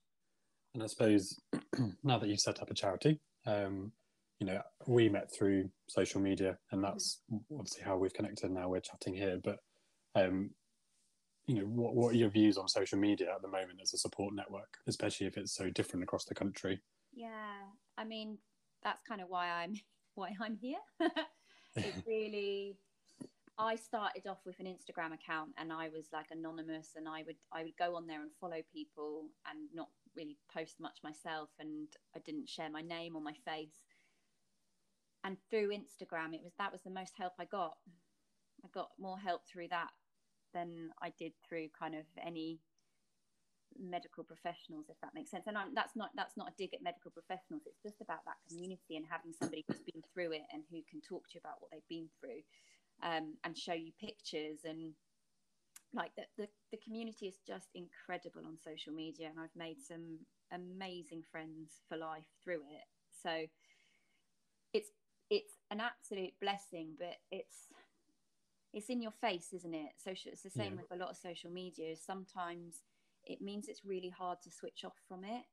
and 0.74 0.82
i 0.82 0.86
suppose 0.86 1.38
now 2.04 2.18
that 2.18 2.28
you've 2.28 2.40
set 2.40 2.60
up 2.60 2.70
a 2.70 2.74
charity 2.74 3.20
um, 3.46 3.90
you 4.38 4.46
know 4.46 4.60
we 4.86 5.08
met 5.08 5.32
through 5.32 5.68
social 5.88 6.20
media 6.20 6.56
and 6.72 6.82
that's 6.82 7.20
obviously 7.52 7.82
how 7.84 7.96
we've 7.96 8.14
connected 8.14 8.50
now 8.50 8.68
we're 8.68 8.80
chatting 8.80 9.14
here 9.14 9.38
but 9.42 9.58
um, 10.14 10.50
you 11.46 11.54
know 11.56 11.64
what, 11.64 11.94
what 11.94 12.14
are 12.14 12.18
your 12.18 12.28
views 12.28 12.58
on 12.58 12.68
social 12.68 12.98
media 12.98 13.32
at 13.32 13.42
the 13.42 13.48
moment 13.48 13.80
as 13.82 13.94
a 13.94 13.98
support 13.98 14.34
network 14.34 14.78
especially 14.88 15.26
if 15.26 15.36
it's 15.36 15.54
so 15.54 15.70
different 15.70 16.02
across 16.02 16.24
the 16.24 16.34
country? 16.34 16.80
Yeah 17.12 17.62
i 17.98 18.04
mean 18.04 18.38
that's 18.82 19.02
kind 19.06 19.20
of 19.20 19.28
why 19.28 19.48
i'm 19.48 19.74
why 20.14 20.30
i'm 20.40 20.56
here. 20.56 20.78
It 21.74 21.94
really 22.06 22.76
i 23.58 23.76
started 23.76 24.26
off 24.26 24.40
with 24.44 24.58
an 24.60 24.66
instagram 24.66 25.14
account 25.14 25.50
and 25.56 25.72
i 25.72 25.88
was 25.88 26.08
like 26.12 26.26
anonymous 26.30 26.90
and 26.96 27.08
i 27.08 27.22
would 27.26 27.36
i 27.52 27.62
would 27.62 27.76
go 27.78 27.96
on 27.96 28.06
there 28.06 28.20
and 28.20 28.30
follow 28.38 28.60
people 28.74 29.28
and 29.50 29.68
not 29.72 29.88
really 30.16 30.36
post 30.52 30.80
much 30.80 30.98
myself 31.02 31.48
and 31.58 31.88
i 32.16 32.18
didn't 32.20 32.48
share 32.48 32.70
my 32.70 32.82
name 32.82 33.16
or 33.16 33.22
my 33.22 33.34
face. 33.44 33.82
And 35.24 35.36
through 35.48 35.70
instagram 35.70 36.34
it 36.34 36.42
was 36.42 36.52
that 36.58 36.72
was 36.72 36.82
the 36.82 36.90
most 36.90 37.12
help 37.16 37.32
i 37.38 37.44
got. 37.44 37.76
I 38.64 38.68
got 38.72 38.90
more 38.98 39.18
help 39.18 39.42
through 39.46 39.68
that 39.68 39.90
than 40.54 40.90
I 41.00 41.12
did 41.18 41.32
through 41.48 41.68
kind 41.78 41.94
of 41.94 42.04
any 42.24 42.60
medical 43.78 44.22
professionals 44.22 44.86
if 44.88 45.00
that 45.00 45.14
makes 45.14 45.30
sense. 45.30 45.44
And 45.46 45.56
I'm, 45.56 45.74
that's 45.74 45.96
not 45.96 46.10
that's 46.14 46.36
not 46.36 46.48
a 46.48 46.56
dig 46.58 46.74
at 46.74 46.82
medical 46.82 47.10
professionals. 47.10 47.62
It's 47.66 47.82
just 47.82 48.00
about 48.00 48.24
that 48.26 48.36
community 48.48 48.96
and 48.96 49.06
having 49.08 49.32
somebody 49.32 49.64
who's 49.66 49.80
been 49.80 50.02
through 50.12 50.32
it 50.32 50.46
and 50.52 50.62
who 50.70 50.80
can 50.88 51.00
talk 51.00 51.26
to 51.28 51.34
you 51.34 51.40
about 51.42 51.60
what 51.60 51.70
they've 51.72 51.88
been 51.88 52.08
through 52.20 52.44
um, 53.02 53.34
and 53.44 53.56
show 53.56 53.72
you 53.74 53.92
pictures 53.98 54.60
and 54.64 54.92
like 55.94 56.12
the, 56.16 56.22
the 56.38 56.48
the 56.70 56.78
community 56.78 57.26
is 57.26 57.36
just 57.46 57.68
incredible 57.74 58.42
on 58.46 58.56
social 58.56 58.92
media 58.92 59.28
and 59.28 59.38
I've 59.38 59.56
made 59.56 59.80
some 59.80 60.18
amazing 60.52 61.22
friends 61.30 61.80
for 61.88 61.96
life 61.96 62.24
through 62.42 62.62
it 62.70 62.88
so 63.22 63.46
it's 64.72 64.88
it's 65.30 65.54
an 65.70 65.80
absolute 65.80 66.32
blessing 66.40 66.94
but 66.98 67.16
it's 67.30 67.68
it's 68.72 68.88
in 68.88 69.02
your 69.02 69.12
face, 69.12 69.52
isn't 69.52 69.74
it? 69.74 69.92
Social. 70.02 70.32
It's 70.32 70.42
the 70.42 70.50
same 70.50 70.74
yeah. 70.74 70.80
with 70.80 70.92
a 70.92 70.96
lot 70.96 71.10
of 71.10 71.16
social 71.16 71.50
media. 71.50 71.94
Sometimes 71.96 72.82
it 73.24 73.42
means 73.42 73.68
it's 73.68 73.84
really 73.84 74.08
hard 74.08 74.38
to 74.42 74.50
switch 74.50 74.84
off 74.84 74.96
from 75.06 75.24
it, 75.24 75.44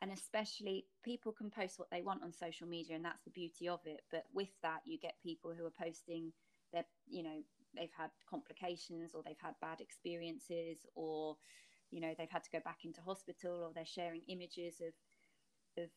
and 0.00 0.10
especially 0.12 0.86
people 1.04 1.32
can 1.32 1.50
post 1.50 1.78
what 1.78 1.90
they 1.90 2.02
want 2.02 2.22
on 2.22 2.32
social 2.32 2.66
media, 2.66 2.96
and 2.96 3.04
that's 3.04 3.22
the 3.24 3.30
beauty 3.30 3.68
of 3.68 3.80
it. 3.84 4.00
But 4.10 4.24
with 4.34 4.50
that, 4.62 4.80
you 4.84 4.98
get 4.98 5.14
people 5.22 5.52
who 5.56 5.64
are 5.64 5.70
posting 5.80 6.32
their, 6.72 6.84
you 7.08 7.22
know, 7.22 7.38
they've 7.76 7.96
had 7.96 8.10
complications 8.28 9.12
or 9.14 9.22
they've 9.22 9.36
had 9.42 9.54
bad 9.60 9.80
experiences 9.80 10.78
or 10.94 11.36
you 11.90 12.00
know 12.00 12.14
they've 12.16 12.30
had 12.30 12.44
to 12.44 12.50
go 12.50 12.60
back 12.64 12.84
into 12.84 13.00
hospital 13.00 13.62
or 13.62 13.70
they're 13.74 13.86
sharing 13.86 14.22
images 14.28 14.80
of 14.80 14.94
of 15.82 15.90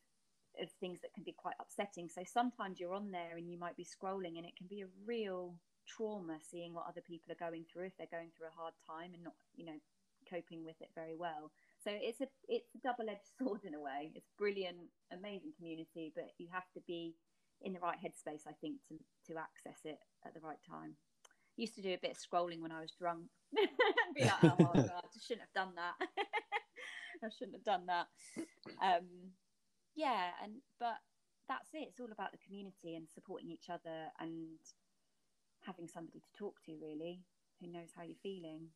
of 0.61 0.71
things 0.79 1.01
that 1.01 1.13
can 1.13 1.23
be 1.23 1.33
quite 1.37 1.55
upsetting. 1.59 2.09
So 2.09 2.23
sometimes 2.25 2.79
you're 2.79 2.95
on 2.95 3.11
there 3.11 3.37
and 3.37 3.49
you 3.49 3.59
might 3.59 3.77
be 3.77 3.85
scrolling 3.85 4.37
and 4.37 4.45
it 4.45 4.55
can 4.57 4.67
be 4.67 4.81
a 4.81 4.87
real 5.05 5.53
trauma 5.87 6.39
seeing 6.41 6.73
what 6.73 6.87
other 6.89 7.01
people 7.01 7.31
are 7.31 7.49
going 7.49 7.63
through 7.71 7.85
if 7.85 7.97
they're 7.97 8.07
going 8.11 8.31
through 8.35 8.47
a 8.47 8.59
hard 8.59 8.73
time 8.85 9.13
and 9.13 9.23
not 9.23 9.35
you 9.55 9.65
know 9.65 9.77
coping 10.29 10.63
with 10.63 10.81
it 10.81 10.89
very 10.95 11.15
well. 11.15 11.51
So 11.83 11.91
it's 11.93 12.21
a 12.21 12.27
it's 12.47 12.73
a 12.75 12.79
double-edged 12.79 13.29
sword 13.37 13.61
in 13.63 13.73
a 13.73 13.79
way. 13.79 14.11
It's 14.15 14.29
brilliant 14.37 14.77
amazing 15.11 15.53
community 15.57 16.11
but 16.15 16.31
you 16.37 16.47
have 16.51 16.69
to 16.73 16.81
be 16.87 17.15
in 17.61 17.73
the 17.73 17.79
right 17.79 17.97
headspace 17.97 18.45
i 18.47 18.53
think 18.61 18.77
to 18.87 18.97
to 19.25 19.39
access 19.39 19.79
it 19.85 19.99
at 20.25 20.33
the 20.33 20.39
right 20.39 20.59
time 20.67 20.95
used 21.57 21.75
to 21.75 21.81
do 21.81 21.93
a 21.93 21.99
bit 22.01 22.11
of 22.11 22.17
scrolling 22.17 22.61
when 22.61 22.71
i 22.71 22.81
was 22.81 22.93
drunk. 22.97 23.25
Be 24.15 24.23
like 24.23 24.43
oh 24.43 24.55
my 24.59 24.73
god 24.75 25.03
i 25.03 25.19
shouldn't 25.21 25.47
have 25.47 25.53
done 25.53 25.73
that. 25.75 25.93
I 27.23 27.29
shouldn't 27.35 27.57
have 27.57 27.63
done 27.63 27.87
that. 27.87 28.07
Um 28.81 29.31
yeah 29.95 30.29
and 30.43 30.53
but 30.79 30.97
that's 31.49 31.69
it. 31.73 31.87
It's 31.89 31.99
all 31.99 32.11
about 32.11 32.31
the 32.31 32.45
community 32.45 32.95
and 32.95 33.07
supporting 33.09 33.49
each 33.49 33.69
other 33.69 34.11
and 34.19 34.59
having 35.61 35.87
somebody 35.87 36.19
to 36.19 36.37
talk 36.37 36.55
to 36.65 36.73
really 36.81 37.21
who 37.59 37.71
knows 37.71 37.89
how 37.95 38.03
you're 38.03 38.15
feeling. 38.21 38.67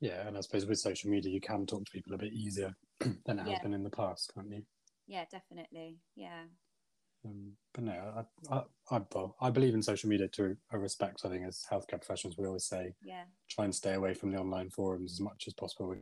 Yeah 0.00 0.26
and 0.26 0.36
i 0.36 0.40
suppose 0.40 0.66
with 0.66 0.78
social 0.78 1.10
media 1.10 1.32
you 1.32 1.40
can 1.40 1.66
talk 1.66 1.84
to 1.84 1.92
people 1.92 2.14
a 2.14 2.18
bit 2.18 2.32
easier 2.32 2.74
than 3.00 3.38
it 3.38 3.46
yeah. 3.46 3.52
has 3.52 3.62
been 3.62 3.74
in 3.74 3.84
the 3.84 3.90
past 3.90 4.32
can't 4.34 4.50
you? 4.50 4.62
Yeah 5.06 5.24
definitely. 5.30 5.98
Yeah 6.16 6.44
um, 7.24 7.52
but 7.72 7.84
no 7.84 8.24
I, 8.50 8.54
I, 8.54 8.62
I, 8.90 9.00
I 9.40 9.50
believe 9.50 9.74
in 9.74 9.82
social 9.82 10.08
media 10.08 10.28
to 10.28 10.56
a 10.72 10.78
respect. 10.78 11.22
I 11.24 11.28
think 11.28 11.46
as 11.46 11.64
healthcare 11.70 12.00
professionals 12.00 12.36
we 12.38 12.46
always 12.46 12.66
say 12.66 12.94
yeah. 13.02 13.24
try 13.50 13.64
and 13.64 13.74
stay 13.74 13.94
away 13.94 14.14
from 14.14 14.30
the 14.30 14.38
online 14.38 14.70
forums 14.70 15.12
as 15.12 15.20
much 15.20 15.44
as 15.46 15.54
possible 15.54 15.88
with 15.88 15.98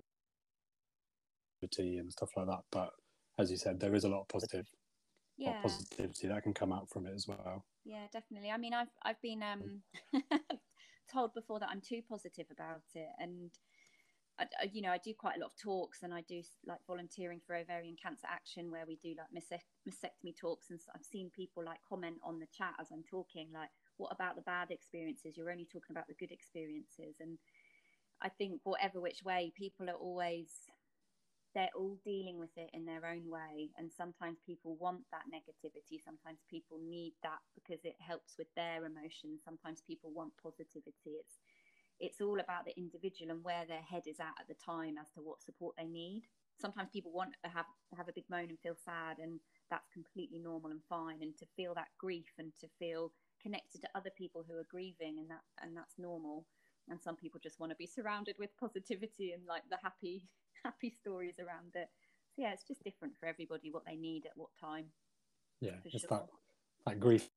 and 1.79 2.11
stuff 2.11 2.31
like 2.37 2.47
that. 2.47 2.63
But 2.73 2.91
as 3.39 3.51
you 3.51 3.57
said 3.57 3.79
there 3.79 3.95
is 3.95 4.05
a 4.05 4.09
lot 4.09 4.23
of 4.23 4.29
positive 4.29 4.67
yeah. 5.39 5.63
positivity 5.63 6.29
that 6.29 6.43
can 6.43 6.53
come 6.53 6.73
out 6.73 6.89
from 6.91 7.07
it 7.07 7.15
as 7.15 7.27
well. 7.29 7.65
Yeah 7.85 8.07
definitely. 8.13 8.51
I 8.51 8.59
mean 8.59 8.75
i've 8.75 8.93
i've 9.05 9.21
been 9.23 9.43
um 9.43 9.83
told 11.13 11.35
before 11.35 11.61
that 11.61 11.69
i'm 11.71 11.81
too 11.81 12.03
positive 12.09 12.47
about 12.51 12.83
it. 12.95 13.09
And 13.19 13.51
I, 14.39 14.47
you 14.73 14.81
know 14.81 14.91
i 14.91 14.99
do 14.99 15.13
quite 15.17 15.37
a 15.37 15.41
lot 15.41 15.53
of 15.53 15.57
talks 15.63 16.03
and 16.03 16.13
i 16.13 16.23
do 16.27 16.43
like 16.67 16.79
volunteering 16.87 17.41
for 17.47 17.55
ovarian 17.55 17.97
cancer 18.03 18.27
action 18.31 18.71
where 18.71 18.87
we 18.87 18.97
do 18.97 19.15
like 19.19 19.29
mastectomy 19.31 20.35
talks 20.35 20.71
and 20.71 20.81
i've 20.95 21.05
seen 21.05 21.31
people 21.37 21.63
like 21.65 21.81
comment 21.87 22.17
on 22.25 22.39
the 22.39 22.47
chat 22.57 22.73
as 22.81 22.89
i'm 22.93 23.05
talking 23.09 23.49
like 23.53 23.69
what 24.03 24.13
about 24.13 24.35
the 24.35 24.43
bad 24.43 24.71
experiences? 24.71 25.37
You're 25.37 25.51
only 25.51 25.67
talking 25.67 25.95
about 25.95 26.09
the 26.09 26.19
good 26.19 26.33
experiences. 26.33 27.17
And 27.21 27.39
i 28.21 28.29
think 28.29 28.61
whatever 28.65 29.01
which 29.01 29.23
way 29.25 29.53
people 29.57 29.91
are 29.91 29.99
always 29.99 30.49
they're 31.55 31.75
all 31.77 31.99
dealing 32.05 32.39
with 32.39 32.57
it 32.57 32.71
in 32.73 32.87
their 32.87 33.05
own 33.05 33.29
way. 33.29 33.69
And 33.77 33.93
sometimes 33.93 34.39
people 34.41 34.75
want 34.81 35.05
that 35.13 35.29
negativity. 35.29 36.01
Sometimes 36.03 36.41
people 36.49 36.79
need 36.81 37.13
that 37.23 37.45
because 37.55 37.85
it 37.85 37.97
helps 38.01 38.37
with 38.39 38.49
their 38.57 38.87
emotions. 38.87 39.45
Sometimes 39.45 39.83
people 39.87 40.11
want 40.15 40.33
positivity. 40.43 41.21
It's 41.21 41.42
it's 42.03 42.21
all 42.21 42.41
about 42.41 42.67
the 42.67 42.77
individual 42.77 43.31
and 43.31 43.45
where 43.45 43.65
their 43.67 43.81
head 43.81 44.03
is 44.07 44.21
at 44.21 44.35
at 44.39 44.49
the 44.49 44.59
time 44.65 44.99
as 45.01 45.09
to 45.15 45.21
what 45.21 45.43
support 45.43 45.75
they 45.79 45.87
need 45.87 46.23
sometimes 46.61 46.91
people 46.93 47.13
want 47.13 47.31
to 47.43 47.51
have 47.51 47.65
have 47.97 48.09
a 48.09 48.13
big 48.13 48.25
moan 48.29 48.51
and 48.51 48.59
feel 48.61 48.77
sad 48.85 49.19
and 49.19 49.41
that's 49.71 49.89
completely 49.93 50.39
normal 50.39 50.71
and 50.71 50.83
fine 50.89 51.23
and 51.23 51.37
to 51.39 51.47
feel 51.57 51.73
that 51.75 51.89
grief 51.99 52.29
and 52.39 52.53
to 52.61 52.69
feel 52.79 53.13
connected 53.41 53.81
to 53.81 53.89
other 53.95 54.11
people 54.17 54.45
who 54.47 54.55
are 54.55 54.67
grieving 54.71 55.17
and 55.19 55.31
that 55.31 55.43
and 55.63 55.77
that's 55.77 55.99
normal 55.99 56.45
and 56.89 57.01
some 57.01 57.17
people 57.17 57.41
just 57.43 57.61
want 57.61 57.71
to 57.71 57.77
be 57.77 57.87
surrounded 57.87 58.37
with 58.39 58.51
positivity 58.59 59.33
and 59.33 59.43
like 59.47 59.63
the 59.71 59.79
happy 59.83 60.29
happy 60.65 60.91
stories 60.91 61.37
around 61.39 61.75
it. 61.75 61.89
So 62.35 62.43
yeah, 62.43 62.53
it's 62.53 62.65
just 62.65 62.83
different 62.83 63.15
for 63.19 63.27
everybody 63.27 63.71
what 63.71 63.85
they 63.87 63.97
need 63.97 64.27
at 64.27 64.33
what 64.37 64.51
time. 64.59 64.87
Yeah, 65.61 65.77
it's 65.85 66.01
sure. 66.01 66.09
that 66.11 66.27
that 66.87 67.01
grief. 67.01 67.29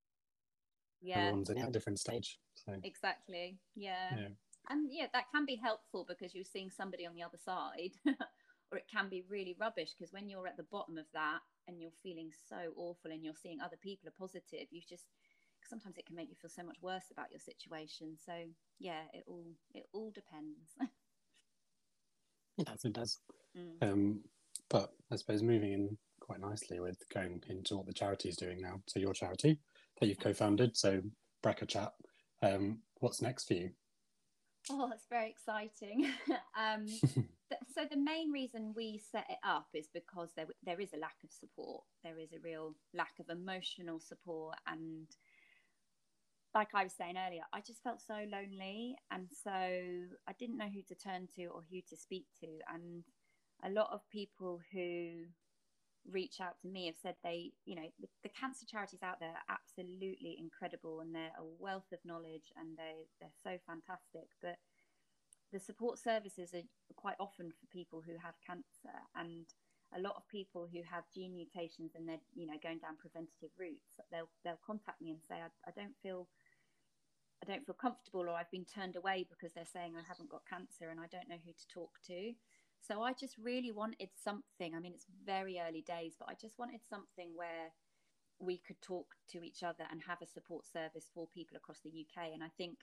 Yeah, 1.01 1.19
everyone's 1.19 1.49
at 1.49 1.57
a 1.57 1.71
different 1.71 1.99
stage. 1.99 2.39
So 2.55 2.73
exactly, 2.83 3.57
yeah. 3.75 4.15
yeah. 4.17 4.27
And 4.69 4.89
yeah, 4.91 5.07
that 5.13 5.31
can 5.33 5.45
be 5.45 5.55
helpful 5.55 6.05
because 6.07 6.33
you're 6.33 6.43
seeing 6.43 6.69
somebody 6.69 7.05
on 7.05 7.15
the 7.15 7.23
other 7.23 7.37
side, 7.43 7.91
or 8.71 8.77
it 8.77 8.85
can 8.91 9.09
be 9.09 9.23
really 9.29 9.55
rubbish 9.59 9.91
because 9.97 10.13
when 10.13 10.29
you're 10.29 10.47
at 10.47 10.57
the 10.57 10.63
bottom 10.71 10.97
of 10.97 11.05
that 11.13 11.39
and 11.67 11.79
you're 11.79 11.91
feeling 12.03 12.31
so 12.49 12.73
awful 12.75 13.11
and 13.11 13.23
you're 13.23 13.33
seeing 13.41 13.61
other 13.61 13.77
people 13.81 14.07
are 14.07 14.19
positive, 14.19 14.67
you 14.71 14.81
just 14.87 15.05
sometimes 15.67 15.97
it 15.97 16.05
can 16.05 16.15
make 16.15 16.29
you 16.29 16.35
feel 16.35 16.49
so 16.49 16.63
much 16.63 16.77
worse 16.81 17.05
about 17.11 17.31
your 17.31 17.39
situation. 17.39 18.15
So 18.23 18.33
yeah, 18.79 19.01
it 19.13 19.23
all 19.27 19.45
it 19.73 19.87
all 19.93 20.11
depends. 20.11 20.75
Yes, 22.57 22.85
it 22.85 22.93
does. 22.93 23.19
Mm. 23.57 23.83
Um, 23.91 24.19
but 24.69 24.91
I 25.11 25.17
suppose 25.17 25.43
moving 25.43 25.73
in 25.73 25.97
quite 26.21 26.39
nicely 26.39 26.79
with 26.79 26.97
going 27.13 27.41
into 27.49 27.75
what 27.77 27.85
the 27.85 27.93
charity 27.93 28.29
is 28.29 28.37
doing 28.37 28.61
now. 28.61 28.81
So 28.87 28.99
your 28.99 29.13
charity 29.13 29.59
that 29.99 30.07
you've 30.07 30.19
co-founded, 30.19 30.75
so 30.77 31.01
BRCA 31.43 31.67
Chat. 31.67 31.91
Um, 32.41 32.79
what's 32.99 33.21
next 33.21 33.47
for 33.47 33.55
you? 33.55 33.71
Oh, 34.69 34.91
it's 34.93 35.07
very 35.09 35.29
exciting. 35.29 36.11
um, 36.59 36.87
so 37.73 37.85
the 37.89 37.97
main 37.97 38.31
reason 38.31 38.73
we 38.75 38.99
set 39.11 39.25
it 39.29 39.37
up 39.43 39.67
is 39.73 39.87
because 39.93 40.29
there 40.35 40.47
there 40.63 40.81
is 40.81 40.93
a 40.93 40.97
lack 40.97 41.15
of 41.23 41.31
support. 41.31 41.83
There 42.03 42.17
is 42.17 42.33
a 42.33 42.39
real 42.43 42.75
lack 42.93 43.13
of 43.19 43.29
emotional 43.29 43.99
support 43.99 44.55
and 44.67 45.07
like 46.55 46.69
I 46.73 46.83
was 46.83 46.93
saying 46.93 47.15
earlier, 47.17 47.43
I 47.51 47.59
just 47.59 47.83
felt 47.83 48.01
so 48.01 48.15
lonely 48.31 48.95
and 49.11 49.27
so 49.43 49.51
I 49.51 50.33
didn't 50.39 50.57
know 50.57 50.69
who 50.73 50.81
to 50.83 50.95
turn 50.95 51.27
to 51.35 51.47
or 51.47 51.63
who 51.69 51.81
to 51.89 51.97
speak 51.97 52.27
to 52.39 52.47
and 52.73 53.03
a 53.63 53.69
lot 53.69 53.89
of 53.91 54.09
people 54.09 54.61
who 54.71 55.25
reach 56.11 56.39
out 56.39 56.59
to 56.61 56.67
me 56.67 56.85
have 56.87 56.95
said 57.01 57.15
they, 57.23 57.51
you 57.65 57.75
know, 57.75 57.89
the, 57.99 58.07
the, 58.23 58.29
cancer 58.29 58.65
charities 58.65 59.01
out 59.01 59.19
there 59.19 59.33
are 59.33 59.49
absolutely 59.49 60.37
incredible 60.39 60.99
and 61.01 61.13
they're 61.13 61.33
a 61.39 61.45
wealth 61.59 61.91
of 61.91 61.99
knowledge 62.05 62.53
and 62.57 62.77
they 62.77 63.09
they're 63.19 63.41
so 63.43 63.57
fantastic. 63.65 64.29
But 64.41 64.57
the 65.51 65.59
support 65.59 65.99
services 65.99 66.53
are 66.53 66.65
quite 66.95 67.15
often 67.19 67.49
for 67.49 67.65
people 67.71 68.03
who 68.05 68.13
have 68.21 68.35
cancer 68.45 68.95
and 69.15 69.45
a 69.95 70.01
lot 70.01 70.15
of 70.17 70.27
people 70.27 70.67
who 70.71 70.81
have 70.83 71.03
gene 71.13 71.33
mutations 71.33 71.93
and 71.95 72.07
they're 72.07 72.25
you 72.33 72.45
know 72.45 72.57
going 72.61 72.79
down 72.79 72.97
preventative 72.97 73.53
routes 73.57 73.95
they'll 74.11 74.29
they'll 74.43 74.59
contact 74.65 74.99
me 75.01 75.11
and 75.11 75.21
say 75.21 75.35
I, 75.35 75.47
I 75.63 75.71
don't 75.71 75.95
feel 76.01 76.27
I 77.43 77.45
don't 77.45 77.65
feel 77.65 77.75
comfortable 77.75 78.27
or 78.27 78.35
I've 78.35 78.51
been 78.51 78.65
turned 78.65 78.95
away 78.95 79.27
because 79.29 79.53
they're 79.53 79.69
saying 79.69 79.93
I 79.95 80.03
haven't 80.07 80.29
got 80.29 80.49
cancer 80.49 80.89
and 80.89 80.99
I 80.99 81.07
don't 81.07 81.29
know 81.29 81.39
who 81.39 81.53
to 81.53 81.67
talk 81.67 82.01
to 82.07 82.33
so 82.87 83.01
I 83.01 83.13
just 83.13 83.35
really 83.41 83.71
wanted 83.71 84.09
something. 84.23 84.75
I 84.75 84.79
mean, 84.79 84.93
it's 84.93 85.07
very 85.25 85.59
early 85.59 85.81
days, 85.81 86.13
but 86.19 86.29
I 86.29 86.33
just 86.39 86.59
wanted 86.59 86.81
something 86.89 87.31
where 87.35 87.71
we 88.39 88.57
could 88.57 88.81
talk 88.81 89.07
to 89.31 89.43
each 89.43 89.63
other 89.63 89.85
and 89.91 90.01
have 90.05 90.21
a 90.21 90.27
support 90.27 90.65
service 90.65 91.09
for 91.13 91.27
people 91.27 91.57
across 91.57 91.79
the 91.79 91.89
UK. 91.89 92.33
And 92.33 92.43
I 92.43 92.49
think 92.57 92.77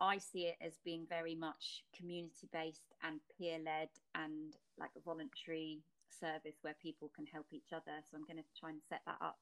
I 0.00 0.18
see 0.18 0.46
it 0.46 0.56
as 0.60 0.78
being 0.84 1.06
very 1.08 1.34
much 1.34 1.84
community 1.96 2.48
based 2.52 2.94
and 3.02 3.20
peer 3.36 3.58
led 3.58 3.88
and 4.14 4.54
like 4.78 4.90
a 4.96 5.00
voluntary 5.00 5.82
service 6.08 6.58
where 6.62 6.76
people 6.80 7.10
can 7.14 7.26
help 7.26 7.46
each 7.52 7.72
other. 7.72 8.00
So 8.10 8.16
I'm 8.16 8.24
going 8.24 8.42
to 8.42 8.58
try 8.58 8.70
and 8.70 8.80
set 8.88 9.02
that 9.06 9.18
up. 9.20 9.38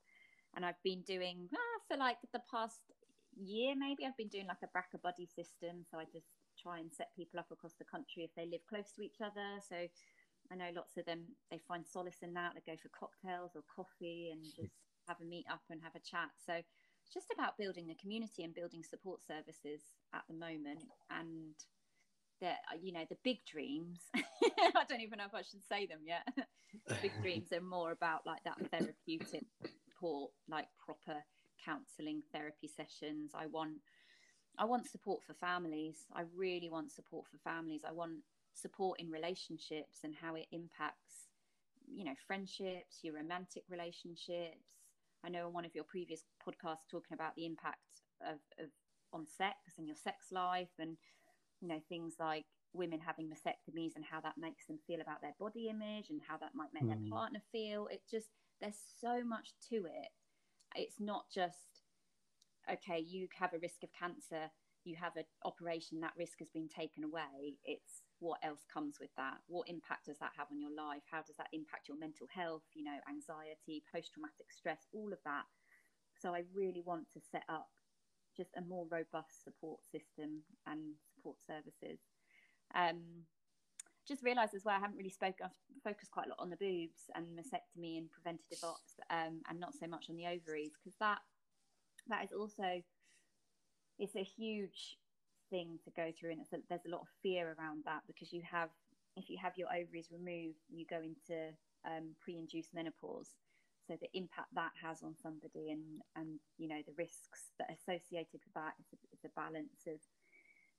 And 0.54 0.64
I've 0.64 0.82
been 0.82 1.02
doing 1.02 1.48
ah, 1.54 1.78
for 1.88 1.96
like 1.96 2.18
the 2.32 2.42
past 2.50 2.80
year, 3.36 3.74
maybe 3.76 4.04
I've 4.04 4.16
been 4.16 4.28
doing 4.28 4.46
like 4.46 4.64
a 4.64 4.78
BRCA 4.78 5.00
buddy 5.02 5.26
system. 5.26 5.84
So 5.90 5.98
I 5.98 6.04
just 6.04 6.26
try 6.66 6.78
and 6.78 6.90
set 6.92 7.14
people 7.14 7.38
up 7.38 7.50
across 7.52 7.74
the 7.78 7.84
country 7.86 8.26
if 8.26 8.34
they 8.34 8.46
live 8.50 8.66
close 8.68 8.90
to 8.96 9.02
each 9.02 9.22
other. 9.22 9.62
So 9.62 9.86
I 10.50 10.54
know 10.56 10.74
lots 10.74 10.96
of 10.96 11.06
them 11.06 11.22
they 11.50 11.60
find 11.68 11.86
solace 11.86 12.22
in 12.22 12.34
that. 12.34 12.54
They 12.54 12.72
go 12.72 12.78
for 12.82 12.90
cocktails 12.90 13.52
or 13.54 13.62
coffee 13.70 14.30
and 14.32 14.42
just 14.42 14.74
have 15.06 15.20
a 15.22 15.24
meet 15.24 15.46
up 15.50 15.62
and 15.70 15.80
have 15.82 15.94
a 15.94 16.02
chat. 16.02 16.34
So 16.44 16.54
it's 16.54 17.14
just 17.14 17.30
about 17.32 17.56
building 17.56 17.90
a 17.90 18.02
community 18.02 18.42
and 18.42 18.54
building 18.54 18.82
support 18.82 19.20
services 19.22 19.80
at 20.12 20.22
the 20.28 20.34
moment 20.34 20.82
and 21.10 21.54
the 22.40 22.50
you 22.82 22.92
know 22.92 23.04
the 23.08 23.16
big 23.24 23.38
dreams 23.46 24.00
i 24.14 24.84
don't 24.88 25.00
even 25.00 25.18
know 25.18 25.24
if 25.24 25.34
i 25.34 25.40
should 25.40 25.64
say 25.66 25.86
them 25.86 26.00
yet 26.04 26.26
the 26.86 26.96
big 27.00 27.12
dreams 27.22 27.50
are 27.50 27.62
more 27.62 27.92
about 27.92 28.26
like 28.26 28.42
that 28.44 28.58
therapeutic 28.70 29.44
support 29.88 30.30
like 30.46 30.66
proper 30.84 31.24
counseling 31.64 32.22
therapy 32.34 32.68
sessions 32.68 33.32
i 33.34 33.46
want 33.46 33.72
I 34.58 34.64
want 34.64 34.88
support 34.88 35.22
for 35.26 35.34
families. 35.34 36.06
I 36.14 36.22
really 36.34 36.70
want 36.70 36.92
support 36.92 37.26
for 37.30 37.38
families. 37.38 37.82
I 37.86 37.92
want 37.92 38.18
support 38.54 39.00
in 39.00 39.10
relationships 39.10 39.98
and 40.02 40.14
how 40.14 40.34
it 40.34 40.46
impacts, 40.50 41.28
you 41.86 42.04
know, 42.04 42.14
friendships, 42.26 43.00
your 43.02 43.14
romantic 43.14 43.64
relationships. 43.70 44.64
I 45.24 45.28
know 45.28 45.46
in 45.48 45.52
one 45.52 45.64
of 45.64 45.74
your 45.74 45.84
previous 45.84 46.22
podcasts 46.46 46.88
talking 46.90 47.14
about 47.14 47.34
the 47.36 47.46
impact 47.46 48.02
of, 48.22 48.38
of 48.62 48.70
on 49.12 49.26
sex 49.26 49.56
and 49.78 49.86
your 49.86 49.96
sex 49.96 50.26
life 50.32 50.72
and 50.78 50.96
you 51.60 51.68
know 51.68 51.80
things 51.88 52.14
like 52.18 52.44
women 52.72 53.00
having 53.00 53.28
mastectomies 53.28 53.96
and 53.96 54.04
how 54.04 54.20
that 54.20 54.36
makes 54.36 54.66
them 54.66 54.78
feel 54.86 55.00
about 55.00 55.22
their 55.22 55.34
body 55.38 55.68
image 55.68 56.10
and 56.10 56.20
how 56.26 56.36
that 56.36 56.54
might 56.54 56.68
make 56.74 56.84
mm. 56.84 56.88
their 56.88 57.10
partner 57.10 57.40
feel. 57.52 57.88
It 57.90 58.02
just 58.10 58.28
there's 58.60 58.78
so 59.00 59.22
much 59.24 59.54
to 59.70 59.76
it. 59.76 60.10
It's 60.74 61.00
not 61.00 61.24
just 61.32 61.85
okay, 62.70 63.00
you 63.00 63.28
have 63.38 63.52
a 63.54 63.58
risk 63.58 63.82
of 63.82 63.90
cancer, 63.92 64.50
you 64.84 64.96
have 64.96 65.16
an 65.16 65.24
operation, 65.44 66.00
that 66.00 66.14
risk 66.18 66.38
has 66.38 66.50
been 66.50 66.68
taken 66.68 67.04
away. 67.04 67.58
It's 67.64 68.02
what 68.20 68.38
else 68.42 68.64
comes 68.72 68.98
with 69.00 69.10
that? 69.16 69.38
What 69.48 69.68
impact 69.68 70.06
does 70.06 70.18
that 70.18 70.32
have 70.36 70.48
on 70.50 70.60
your 70.60 70.74
life? 70.74 71.02
How 71.10 71.22
does 71.22 71.36
that 71.36 71.48
impact 71.52 71.88
your 71.88 71.98
mental 71.98 72.26
health, 72.32 72.62
you 72.74 72.84
know, 72.84 72.96
anxiety, 73.08 73.82
post 73.92 74.12
traumatic 74.12 74.50
stress, 74.50 74.86
all 74.92 75.12
of 75.12 75.18
that? 75.24 75.44
So 76.20 76.34
I 76.34 76.44
really 76.54 76.82
want 76.84 77.10
to 77.12 77.20
set 77.20 77.44
up 77.48 77.68
just 78.36 78.50
a 78.56 78.62
more 78.62 78.86
robust 78.90 79.44
support 79.44 79.80
system 79.84 80.42
and 80.66 80.94
support 81.14 81.36
services. 81.46 82.00
Um, 82.74 83.24
just 84.06 84.22
realised 84.22 84.54
as 84.54 84.64
well, 84.64 84.76
I 84.76 84.80
haven't 84.80 84.96
really 84.96 85.10
spoken, 85.10 85.46
I've 85.46 85.82
focused 85.82 86.12
quite 86.12 86.26
a 86.26 86.28
lot 86.30 86.38
on 86.38 86.50
the 86.50 86.56
boobs 86.56 87.10
and 87.14 87.26
mastectomy 87.36 87.98
and 87.98 88.10
preventative 88.10 88.62
ops 88.62 88.94
um, 89.10 89.42
and 89.48 89.58
not 89.58 89.74
so 89.74 89.86
much 89.86 90.06
on 90.08 90.16
the 90.16 90.26
ovaries 90.26 90.72
because 90.78 90.96
that 91.00 91.18
that 92.08 92.24
is 92.24 92.32
also 92.32 92.82
it's 93.98 94.16
a 94.16 94.22
huge 94.22 94.98
thing 95.50 95.78
to 95.84 95.90
go 95.96 96.12
through 96.18 96.32
and 96.32 96.40
a, 96.40 96.56
there's 96.68 96.86
a 96.86 96.90
lot 96.90 97.02
of 97.02 97.08
fear 97.22 97.54
around 97.58 97.82
that 97.84 98.02
because 98.06 98.32
you 98.32 98.42
have 98.50 98.70
if 99.16 99.30
you 99.30 99.38
have 99.40 99.52
your 99.56 99.68
ovaries 99.68 100.08
removed 100.12 100.58
you 100.68 100.84
go 100.88 100.96
into 100.96 101.52
um, 101.86 102.14
pre-induced 102.20 102.74
menopause. 102.74 103.30
So 103.86 103.94
the 104.00 104.10
impact 104.18 104.50
that 104.54 104.72
has 104.82 105.02
on 105.04 105.14
somebody 105.14 105.70
and 105.70 106.02
and 106.16 106.40
you 106.58 106.68
know 106.68 106.82
the 106.84 106.98
risks 106.98 107.54
that 107.58 107.70
are 107.70 107.78
associated 107.78 108.42
with 108.42 108.54
that 108.54 108.74
a, 108.74 108.96
is 109.14 109.22
a 109.24 109.30
balance 109.38 109.86
of 109.86 110.02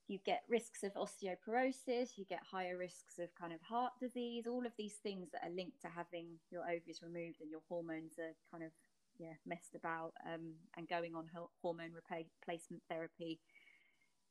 you 0.08 0.18
get 0.26 0.42
risks 0.48 0.82
of 0.84 0.92
osteoporosis 0.92 2.16
you 2.16 2.24
get 2.28 2.40
higher 2.44 2.76
risks 2.76 3.18
of 3.18 3.28
kind 3.34 3.52
of 3.52 3.60
heart 3.62 3.92
disease 4.00 4.46
all 4.46 4.66
of 4.66 4.72
these 4.76 4.96
things 5.02 5.28
that 5.32 5.40
are 5.44 5.54
linked 5.56 5.80
to 5.80 5.88
having 5.88 6.26
your 6.50 6.62
ovaries 6.64 7.00
removed 7.02 7.40
and 7.40 7.50
your 7.50 7.64
hormones 7.68 8.18
are 8.18 8.36
kind 8.52 8.64
of 8.64 8.72
yeah 9.18 9.34
messed 9.46 9.74
about 9.74 10.12
um, 10.26 10.54
and 10.76 10.88
going 10.88 11.14
on 11.14 11.26
hormone 11.62 11.92
replacement 11.92 12.82
therapy. 12.88 13.40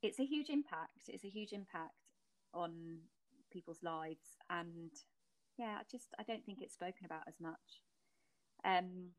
It's 0.02 0.20
a 0.20 0.26
huge 0.26 0.50
impact. 0.50 1.08
It's 1.08 1.26
a 1.26 1.30
huge 1.30 1.54
impact 1.54 1.96
on 2.54 3.00
people's 3.52 3.84
lives. 3.84 4.38
And 4.50 4.92
yeah 5.58 5.78
i 5.80 5.84
just 5.92 6.10
i 6.20 6.24
don't 6.24 6.46
think 6.46 6.60
it's 6.62 6.74
spoken 6.74 7.06
about 7.06 7.24
as 7.28 7.40
much. 7.40 7.82
Um, 8.66 9.12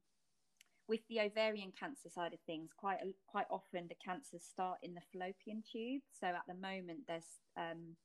with 0.88 1.00
the 1.10 1.20
ovarian 1.20 1.72
cancer 1.78 2.08
side 2.08 2.32
of 2.32 2.40
things 2.46 2.70
quite 2.76 2.98
quite 3.26 3.46
often 3.50 3.88
the 3.88 3.94
cancers 4.02 4.42
start 4.42 4.78
in 4.82 4.94
the 4.94 5.02
fallopian 5.12 5.62
tube. 5.70 6.02
So 6.18 6.28
at 6.28 6.46
the 6.48 6.54
moment 6.54 7.00
there's 7.06 7.40
um, 7.56 7.96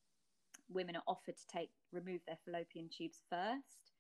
women 0.70 0.96
are 0.96 1.04
offered 1.08 1.38
to 1.38 1.48
take 1.48 1.70
remove 1.92 2.22
their 2.26 2.40
fallopian 2.46 2.90
tubes 2.90 3.22
first 3.30 3.93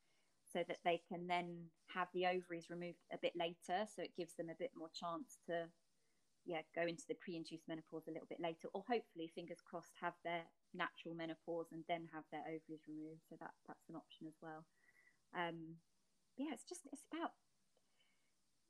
so 0.54 0.63
that 0.68 0.78
they 0.86 1.02
can 1.10 1.28
then 1.28 1.66
have 1.94 2.08
the 2.13 2.26
ovaries 2.26 2.70
removed 2.70 3.02
a 3.12 3.18
bit 3.18 3.34
later. 3.36 3.89
So 3.89 4.02
it 4.06 4.16
gives 4.16 4.36
them 4.36 4.50
a 4.50 4.60
bit 4.60 4.72
more 4.78 4.89
chance 4.94 5.39
to, 5.48 5.66
yeah, 6.46 6.62
go 6.76 6.84
into 6.84 7.04
the 7.10 7.18
pre-induced 7.18 7.68
menopause 7.68 8.08
a 8.08 8.12
little 8.13 8.30
bit 8.30 8.39
later, 8.39 8.70
or 8.74 8.86
hopefully, 8.88 9.32
fingers 9.34 9.60
crossed, 9.66 9.98
have 10.00 10.13
their 10.24 10.46
natural 10.74 11.16
menopause 11.16 11.74
and 11.74 11.84
then 11.89 12.08
have 12.13 12.24
their 12.32 12.46
ovaries 12.46 12.86
removed. 12.88 13.26
So 13.30 13.36
that 13.42 13.58
that's 13.68 13.89
an 13.89 13.96
option 13.98 14.28
as 14.28 14.38
well. 14.42 14.66
Um, 15.34 15.82
yeah, 16.38 16.54
it's 16.54 16.70
just 16.70 16.86
it's 16.94 17.06
about 17.12 17.34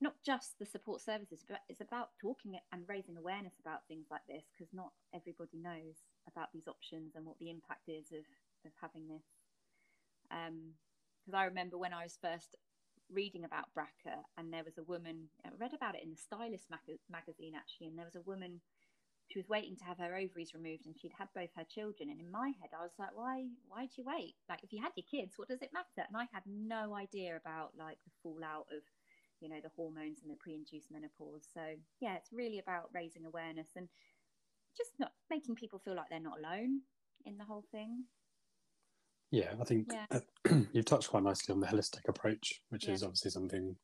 not 0.02 0.16
just 0.26 0.60
the 0.60 0.66
support 0.66 1.02
services, 1.02 1.46
but 1.48 1.60
it's 1.70 1.82
about 1.82 2.10
talking 2.20 2.60
and 2.72 2.84
raising 2.88 3.18
awareness 3.18 3.54
about 3.60 3.88
things 3.88 4.08
like 4.12 4.26
this 4.28 4.44
because 4.52 4.74
not 4.74 4.92
everybody 5.14 5.60
knows 5.60 6.04
about 6.28 6.52
these 6.54 6.68
options 6.68 7.16
and 7.16 7.26
what 7.26 7.40
the 7.40 7.50
impact 7.50 7.88
is 7.88 8.12
of 8.12 8.26
of 8.66 8.72
having 8.80 9.08
this. 9.08 9.28
Um, 10.32 10.76
because 11.24 11.38
I 11.38 11.46
remember 11.46 11.78
when 11.78 11.94
I 11.94 12.04
was 12.04 12.18
first 12.22 12.56
reading 13.12 13.44
about 13.46 13.74
BRCA, 13.78 14.24
and 14.38 14.52
there 14.52 14.64
was 14.64 14.78
a 14.78 14.84
woman. 14.84 15.30
I 15.46 15.50
read 15.58 15.74
about 15.74 15.96
it 15.96 16.04
in 16.04 16.12
the 16.12 16.18
Stylist 16.18 16.70
mag- 16.70 17.00
magazine 17.10 17.54
actually, 17.56 17.88
and 17.88 17.98
there 17.98 18.06
was 18.06 18.16
a 18.16 18.28
woman. 18.28 18.62
She 19.32 19.40
was 19.40 19.48
waiting 19.48 19.78
to 19.78 19.86
have 19.86 19.98
her 20.00 20.16
ovaries 20.16 20.54
removed, 20.54 20.86
and 20.86 20.96
she'd 21.00 21.16
had 21.18 21.30
both 21.34 21.50
her 21.56 21.64
children. 21.64 22.10
And 22.10 22.20
in 22.20 22.30
my 22.30 22.52
head, 22.60 22.76
I 22.76 22.84
was 22.84 22.98
like, 23.00 23.16
"Why? 23.16 23.48
Why'd 23.68 23.96
you 23.96 24.04
wait? 24.04 24.36
Like, 24.50 24.64
if 24.64 24.74
you 24.74 24.82
had 24.82 24.92
your 24.96 25.08
kids, 25.10 25.38
what 25.38 25.48
does 25.48 25.62
it 25.62 25.74
matter?" 25.74 26.06
And 26.08 26.18
I 26.18 26.28
had 26.34 26.44
no 26.46 26.96
idea 26.96 27.36
about 27.36 27.72
like 27.78 27.98
the 28.04 28.12
fallout 28.22 28.68
of, 28.72 28.84
you 29.40 29.48
know, 29.50 29.62
the 29.62 29.72
hormones 29.76 30.22
and 30.22 30.32
the 30.32 30.36
pre-induced 30.36 30.92
menopause. 30.92 31.48
So 31.54 31.62
yeah, 32.02 32.16
it's 32.16 32.34
really 32.34 32.60
about 32.60 32.92
raising 32.94 33.26
awareness 33.26 33.70
and 33.76 33.88
just 34.78 34.92
not 35.00 35.14
making 35.30 35.56
people 35.56 35.80
feel 35.80 35.96
like 35.96 36.10
they're 36.10 36.20
not 36.20 36.40
alone 36.40 36.82
in 37.26 37.38
the 37.38 37.46
whole 37.46 37.64
thing. 37.72 38.06
Yeah, 39.34 39.50
I 39.60 39.64
think 39.64 39.92
yeah. 39.92 40.20
you've 40.74 40.86
touched 40.86 41.10
quite 41.10 41.24
nicely 41.24 41.54
on 41.54 41.60
the 41.60 41.66
holistic 41.66 42.08
approach, 42.08 42.62
which 42.70 42.88
yeah. 42.88 42.94
is 42.94 43.02
obviously 43.02 43.32
something. 43.32 43.76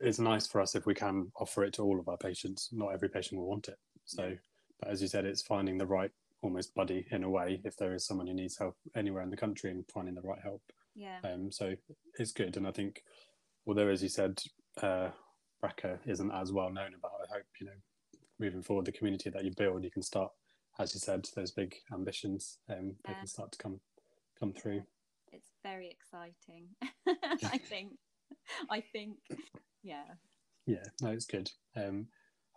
It's 0.00 0.18
nice 0.18 0.48
for 0.48 0.60
us 0.60 0.74
if 0.74 0.86
we 0.86 0.94
can 0.94 1.30
offer 1.36 1.62
it 1.62 1.72
to 1.74 1.84
all 1.84 2.00
of 2.00 2.08
our 2.08 2.16
patients. 2.16 2.68
Not 2.72 2.92
every 2.92 3.08
patient 3.08 3.40
will 3.40 3.48
want 3.48 3.68
it. 3.68 3.78
So, 4.06 4.32
but 4.80 4.90
as 4.90 5.00
you 5.00 5.06
said, 5.06 5.24
it's 5.24 5.40
finding 5.40 5.78
the 5.78 5.86
right 5.86 6.10
almost 6.42 6.74
buddy 6.74 7.06
in 7.12 7.22
a 7.22 7.30
way 7.30 7.60
if 7.64 7.76
there 7.76 7.94
is 7.94 8.04
someone 8.04 8.26
who 8.26 8.34
needs 8.34 8.58
help 8.58 8.76
anywhere 8.96 9.22
in 9.22 9.30
the 9.30 9.36
country 9.36 9.70
and 9.70 9.84
finding 9.94 10.16
the 10.16 10.20
right 10.20 10.40
help. 10.42 10.62
Yeah. 10.96 11.18
Um. 11.22 11.52
So 11.52 11.76
it's 12.18 12.32
good, 12.32 12.56
and 12.56 12.66
I 12.66 12.72
think, 12.72 13.04
although 13.68 13.86
as 13.86 14.02
you 14.02 14.08
said, 14.08 14.42
uh, 14.82 15.10
BRCA 15.62 16.00
isn't 16.06 16.32
as 16.32 16.50
well 16.50 16.72
known 16.72 16.94
about. 16.98 17.12
I 17.22 17.34
hope 17.34 17.44
you 17.60 17.66
know, 17.66 18.18
moving 18.40 18.62
forward, 18.62 18.86
the 18.86 18.92
community 18.92 19.30
that 19.30 19.44
you 19.44 19.52
build, 19.56 19.84
you 19.84 19.92
can 19.92 20.02
start, 20.02 20.32
as 20.80 20.92
you 20.92 20.98
said, 20.98 21.28
those 21.36 21.52
big 21.52 21.76
ambitions. 21.92 22.58
Um, 22.68 22.96
they 23.06 23.14
can 23.14 23.28
start 23.28 23.52
to 23.52 23.58
come 23.58 23.78
come 24.40 24.52
through. 24.52 24.82
It's 25.32 25.50
very 25.62 25.88
exciting. 25.88 26.68
I 27.44 27.58
think. 27.58 27.92
I 28.70 28.80
think. 28.80 29.18
Yeah. 29.82 30.04
Yeah, 30.66 30.84
no, 31.00 31.10
it's 31.10 31.26
good. 31.26 31.50
Um, 31.76 32.06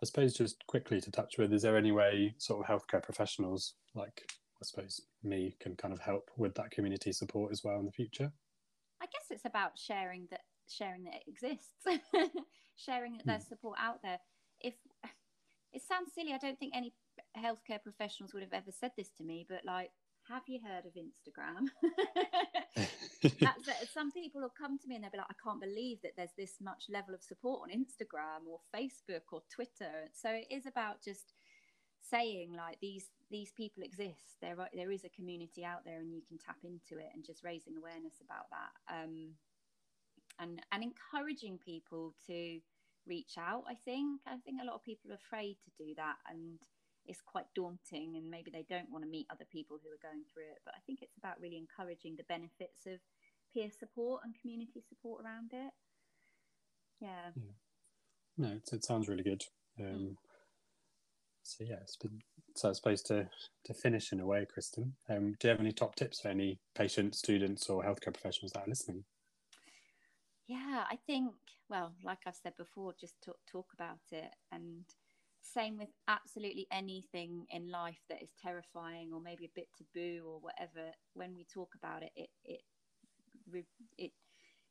I 0.02 0.06
suppose 0.06 0.34
just 0.34 0.66
quickly 0.66 1.00
to 1.00 1.10
touch 1.10 1.38
with, 1.38 1.52
is 1.52 1.62
there 1.62 1.76
any 1.76 1.92
way 1.92 2.34
sort 2.38 2.64
of 2.64 2.66
healthcare 2.66 3.02
professionals 3.02 3.74
like 3.94 4.28
I 4.62 4.64
suppose 4.64 5.00
me 5.22 5.56
can 5.60 5.76
kind 5.76 5.92
of 5.92 6.00
help 6.00 6.30
with 6.36 6.54
that 6.54 6.70
community 6.70 7.12
support 7.12 7.52
as 7.52 7.62
well 7.64 7.78
in 7.78 7.86
the 7.86 7.92
future? 7.92 8.32
I 9.02 9.06
guess 9.06 9.26
it's 9.30 9.44
about 9.44 9.72
sharing 9.78 10.26
that 10.30 10.40
sharing 10.68 11.04
that 11.04 11.14
it 11.14 11.24
exists, 11.26 11.74
sharing 12.76 13.16
that 13.18 13.26
there's 13.26 13.42
hmm. 13.42 13.48
support 13.48 13.78
out 13.80 14.00
there. 14.02 14.18
If 14.60 14.74
it 15.72 15.82
sounds 15.82 16.12
silly, 16.14 16.32
I 16.32 16.38
don't 16.38 16.58
think 16.58 16.72
any 16.74 16.94
healthcare 17.36 17.82
professionals 17.82 18.32
would 18.32 18.42
have 18.42 18.52
ever 18.52 18.70
said 18.70 18.92
this 18.96 19.10
to 19.18 19.24
me, 19.24 19.44
but 19.48 19.60
like, 19.66 19.90
have 20.28 20.42
you 20.46 20.60
heard 20.64 20.86
of 20.86 20.94
Instagram? 20.94 21.68
some 23.92 24.10
people 24.10 24.40
will 24.40 24.54
come 24.58 24.78
to 24.78 24.88
me 24.88 24.94
and 24.94 25.04
they'll 25.04 25.10
be 25.10 25.18
like, 25.18 25.26
I 25.30 25.42
can't 25.42 25.60
believe 25.60 25.98
that 26.02 26.12
there's 26.16 26.34
this 26.36 26.56
much 26.60 26.84
level 26.90 27.14
of 27.14 27.22
support 27.22 27.62
on 27.62 27.70
Instagram 27.70 28.48
or 28.48 28.60
Facebook 28.74 29.32
or 29.32 29.42
Twitter. 29.50 30.08
So 30.12 30.30
it 30.30 30.46
is 30.50 30.66
about 30.66 31.02
just 31.02 31.34
saying 32.02 32.52
like 32.56 32.78
these 32.80 33.08
these 33.30 33.52
people 33.52 33.82
exist. 33.82 34.38
There 34.40 34.60
are, 34.60 34.68
there 34.74 34.90
is 34.90 35.04
a 35.04 35.08
community 35.08 35.64
out 35.64 35.84
there, 35.84 36.00
and 36.00 36.12
you 36.12 36.22
can 36.28 36.38
tap 36.38 36.58
into 36.62 37.02
it, 37.02 37.10
and 37.14 37.24
just 37.24 37.42
raising 37.42 37.76
awareness 37.76 38.20
about 38.22 38.46
that, 38.50 39.02
um, 39.02 39.30
and 40.38 40.60
and 40.72 40.82
encouraging 40.82 41.58
people 41.58 42.14
to 42.26 42.60
reach 43.06 43.36
out. 43.38 43.64
I 43.68 43.74
think 43.74 44.20
I 44.26 44.36
think 44.44 44.60
a 44.62 44.66
lot 44.66 44.76
of 44.76 44.84
people 44.84 45.10
are 45.10 45.14
afraid 45.14 45.56
to 45.64 45.84
do 45.84 45.94
that, 45.96 46.16
and 46.30 46.58
it's 47.06 47.20
quite 47.20 47.46
daunting, 47.54 48.16
and 48.16 48.30
maybe 48.30 48.50
they 48.50 48.64
don't 48.68 48.90
want 48.90 49.04
to 49.04 49.10
meet 49.10 49.26
other 49.30 49.46
people 49.50 49.78
who 49.82 49.90
are 49.90 50.10
going 50.10 50.24
through 50.32 50.44
it. 50.44 50.60
But 50.64 50.74
I 50.76 50.80
think 50.86 51.00
it's 51.02 51.16
about 51.18 51.40
really 51.40 51.56
encouraging 51.56 52.16
the 52.16 52.24
benefits 52.24 52.86
of 52.86 53.00
peer 53.52 53.70
support 53.70 54.22
and 54.24 54.34
community 54.40 54.82
support 54.88 55.24
around 55.24 55.50
it. 55.52 55.72
Yeah. 57.00 57.30
yeah. 57.36 57.52
No, 58.36 58.48
it, 58.54 58.68
it 58.72 58.84
sounds 58.84 59.08
really 59.08 59.22
good. 59.22 59.44
Um, 59.78 59.86
mm. 59.86 60.16
So 61.42 61.64
yeah, 61.64 61.76
it's 61.82 61.96
been 61.96 62.22
so 62.56 62.70
I 62.70 62.72
suppose 62.72 63.02
to 63.02 63.28
to 63.64 63.74
finish 63.74 64.12
in 64.12 64.20
a 64.20 64.26
way, 64.26 64.46
Kristen. 64.50 64.94
Um, 65.08 65.34
do 65.38 65.48
you 65.48 65.50
have 65.50 65.60
any 65.60 65.72
top 65.72 65.94
tips 65.94 66.20
for 66.20 66.28
any 66.28 66.58
patients, 66.74 67.18
students, 67.18 67.68
or 67.68 67.84
healthcare 67.84 68.14
professionals 68.14 68.52
that 68.52 68.60
are 68.60 68.68
listening? 68.68 69.04
Yeah, 70.46 70.84
I 70.90 70.98
think 71.06 71.34
well, 71.68 71.92
like 72.02 72.20
I've 72.26 72.36
said 72.36 72.56
before, 72.56 72.94
just 72.98 73.14
talk 73.22 73.36
talk 73.50 73.66
about 73.74 74.00
it, 74.10 74.30
and 74.52 74.84
same 75.44 75.76
with 75.78 75.90
absolutely 76.08 76.66
anything 76.72 77.46
in 77.50 77.70
life 77.70 78.00
that 78.08 78.22
is 78.22 78.30
terrifying 78.42 79.12
or 79.12 79.20
maybe 79.20 79.44
a 79.44 79.54
bit 79.54 79.68
taboo 79.76 80.24
or 80.26 80.40
whatever. 80.40 80.92
When 81.14 81.34
we 81.34 81.44
talk 81.44 81.74
about 81.76 82.02
it, 82.02 82.12
it 82.16 82.30
it 82.44 82.62
it 83.98 84.12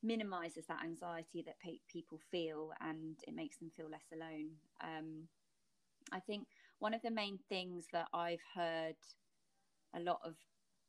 minimizes 0.02 0.66
that 0.68 0.84
anxiety 0.84 1.44
that 1.46 1.56
people 1.90 2.20
feel 2.30 2.74
and 2.82 3.16
it 3.28 3.34
makes 3.34 3.58
them 3.58 3.72
feel 3.76 3.90
less 3.90 4.06
alone. 4.12 4.50
Um, 4.84 5.28
I 6.12 6.20
think 6.20 6.48
one 6.80 6.94
of 6.94 7.02
the 7.02 7.12
main 7.12 7.40
things 7.50 7.86
that 7.94 8.08
I've 8.14 8.42
heard 8.54 8.96
a 9.96 10.00
lot 10.02 10.20
of, 10.26 10.36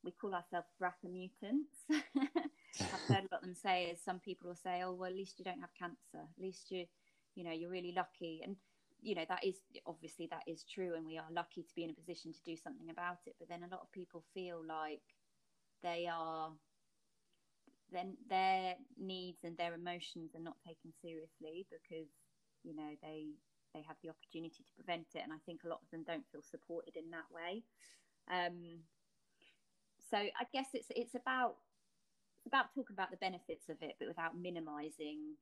we 0.03 0.11
call 0.11 0.33
ourselves 0.35 0.67
BRCA 0.81 1.09
mutants. 1.11 1.77
I've 1.89 3.15
heard 3.15 3.25
a 3.25 3.31
lot 3.31 3.41
of 3.41 3.41
them 3.41 3.55
say 3.55 3.85
is 3.85 3.99
some 4.03 4.19
people 4.19 4.49
will 4.49 4.55
say, 4.55 4.81
oh, 4.83 4.93
well, 4.93 5.09
at 5.09 5.15
least 5.15 5.39
you 5.39 5.45
don't 5.45 5.61
have 5.61 5.73
cancer. 5.79 6.27
At 6.37 6.43
least 6.43 6.69
you, 6.69 6.85
you 7.35 7.43
know, 7.43 7.51
you're 7.51 7.71
really 7.71 7.93
lucky. 7.95 8.41
And, 8.43 8.57
you 9.05 9.13
know, 9.13 9.25
that 9.29 9.45
is 9.45 9.61
obviously 9.85 10.27
that 10.31 10.41
is 10.47 10.65
true. 10.65 10.95
And 10.95 11.05
we 11.05 11.17
are 11.17 11.29
lucky 11.31 11.61
to 11.61 11.75
be 11.75 11.83
in 11.83 11.91
a 11.91 11.93
position 11.93 12.33
to 12.33 12.43
do 12.43 12.57
something 12.57 12.89
about 12.89 13.21
it. 13.27 13.35
But 13.39 13.47
then 13.47 13.61
a 13.61 13.69
lot 13.69 13.85
of 13.85 13.91
people 13.91 14.23
feel 14.33 14.65
like 14.67 15.05
they 15.83 16.09
are 16.11 16.49
then 17.91 18.17
their 18.27 18.73
needs 18.97 19.43
and 19.43 19.55
their 19.57 19.75
emotions 19.75 20.33
are 20.33 20.41
not 20.41 20.57
taken 20.65 20.91
seriously 21.01 21.67
because 21.69 22.09
you 22.63 22.75
know 22.75 22.97
they 23.03 23.29
they 23.75 23.85
have 23.87 23.97
the 24.01 24.09
opportunity 24.09 24.63
to 24.65 24.73
prevent 24.73 25.13
it. 25.13 25.21
And 25.21 25.31
I 25.31 25.39
think 25.45 25.61
a 25.63 25.69
lot 25.69 25.81
of 25.83 25.89
them 25.91 26.03
don't 26.07 26.25
feel 26.31 26.41
supported 26.41 26.97
in 26.97 27.11
that 27.11 27.29
way. 27.29 27.61
Um, 28.31 28.81
so 30.09 30.17
I 30.17 30.49
guess 30.51 30.73
it's 30.73 30.87
it's 30.89 31.13
about 31.13 31.61
it's 32.41 32.47
about 32.47 32.73
talking 32.73 32.97
about 32.97 33.11
the 33.11 33.21
benefits 33.21 33.69
of 33.69 33.77
it, 33.81 33.95
but 33.99 34.07
without 34.07 34.33
minimising 34.37 35.37